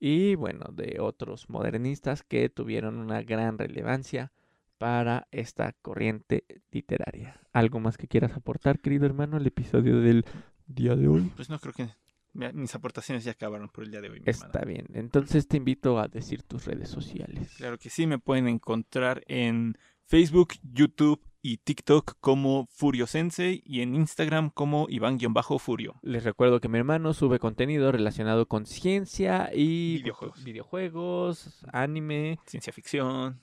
y 0.00 0.34
bueno, 0.34 0.66
de 0.72 0.98
otros 1.00 1.48
modernistas 1.48 2.22
que 2.22 2.48
tuvieron 2.48 2.98
una 2.98 3.22
gran 3.22 3.58
relevancia 3.58 4.32
para 4.78 5.26
esta 5.32 5.72
corriente 5.82 6.44
literaria. 6.70 7.40
¿Algo 7.52 7.80
más 7.80 7.96
que 7.96 8.06
quieras 8.06 8.32
aportar, 8.36 8.78
querido 8.78 9.06
hermano, 9.06 9.36
al 9.36 9.46
episodio 9.46 10.00
del 10.00 10.24
día 10.66 10.94
de 10.94 11.08
hoy? 11.08 11.32
Pues 11.34 11.50
no 11.50 11.58
creo 11.58 11.72
que 11.74 11.88
mi- 12.32 12.52
mis 12.52 12.74
aportaciones 12.74 13.24
ya 13.24 13.32
acabaron 13.32 13.68
por 13.70 13.84
el 13.84 13.90
día 13.90 14.00
de 14.00 14.10
hoy. 14.10 14.20
mi. 14.20 14.26
Está 14.26 14.60
bien, 14.64 14.86
entonces 14.94 15.48
te 15.48 15.56
invito 15.56 15.98
a 15.98 16.06
decir 16.06 16.42
tus 16.44 16.64
redes 16.66 16.88
sociales. 16.90 17.54
Claro 17.56 17.76
que 17.78 17.90
sí, 17.90 18.06
me 18.06 18.18
pueden 18.20 18.46
encontrar 18.46 19.24
en 19.26 19.76
Facebook, 20.04 20.54
YouTube 20.62 21.20
y 21.42 21.58
TikTok 21.58 22.16
como 22.20 22.66
Furio 22.70 23.06
Sensei 23.06 23.62
y 23.64 23.80
en 23.80 23.94
Instagram 23.94 24.50
como 24.50 24.86
Iván-Furio. 24.88 25.94
Les 26.02 26.24
recuerdo 26.24 26.60
que 26.60 26.68
mi 26.68 26.78
hermano 26.78 27.14
sube 27.14 27.38
contenido 27.38 27.92
relacionado 27.92 28.46
con 28.46 28.66
ciencia 28.66 29.50
y 29.54 29.98
Videojuegos. 29.98 30.44
videojuegos, 30.44 31.64
anime, 31.72 32.38
Ciencia 32.46 32.72
ficción. 32.72 33.40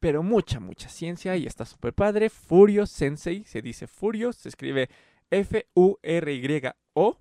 pero 0.00 0.22
mucha, 0.22 0.60
mucha 0.60 0.88
ciencia 0.88 1.36
y 1.36 1.46
está 1.46 1.64
súper 1.64 1.94
padre. 1.94 2.30
Furio 2.30 2.86
Sensei, 2.86 3.44
se 3.44 3.62
dice 3.62 3.86
Furio, 3.86 4.32
se 4.32 4.48
escribe 4.48 4.88
F-U-R-Y-O, 5.30 7.18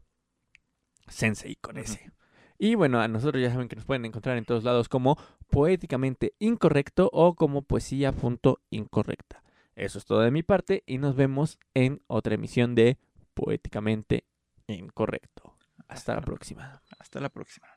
Sensei 1.07 1.55
con. 1.55 1.77
S. 1.77 2.11
Y 2.59 2.75
bueno, 2.75 2.99
a 2.99 3.07
nosotros 3.07 3.41
ya 3.41 3.51
saben 3.51 3.67
que 3.67 3.75
nos 3.75 3.85
pueden 3.85 4.05
encontrar 4.05 4.37
en 4.37 4.45
todos 4.45 4.63
lados 4.63 4.89
como 4.89 5.17
poéticamente 5.49 6.33
incorrecto 6.39 7.09
o 7.13 7.35
como 7.35 7.61
poesía.incorrecta. 7.61 9.43
Eso 9.77 9.99
es 9.99 10.05
todo 10.05 10.21
de 10.21 10.31
mi 10.31 10.41
parte 10.41 10.83
y 10.87 10.97
nos 10.97 11.15
vemos 11.15 11.59
en 11.75 12.01
otra 12.07 12.33
emisión 12.33 12.73
de 12.73 12.97
Poéticamente 13.35 14.25
Incorrecto. 14.65 15.55
Hasta 15.87 16.15
la 16.15 16.21
próxima. 16.21 16.81
Hasta 16.97 17.19
la 17.19 17.29
próxima. 17.29 17.67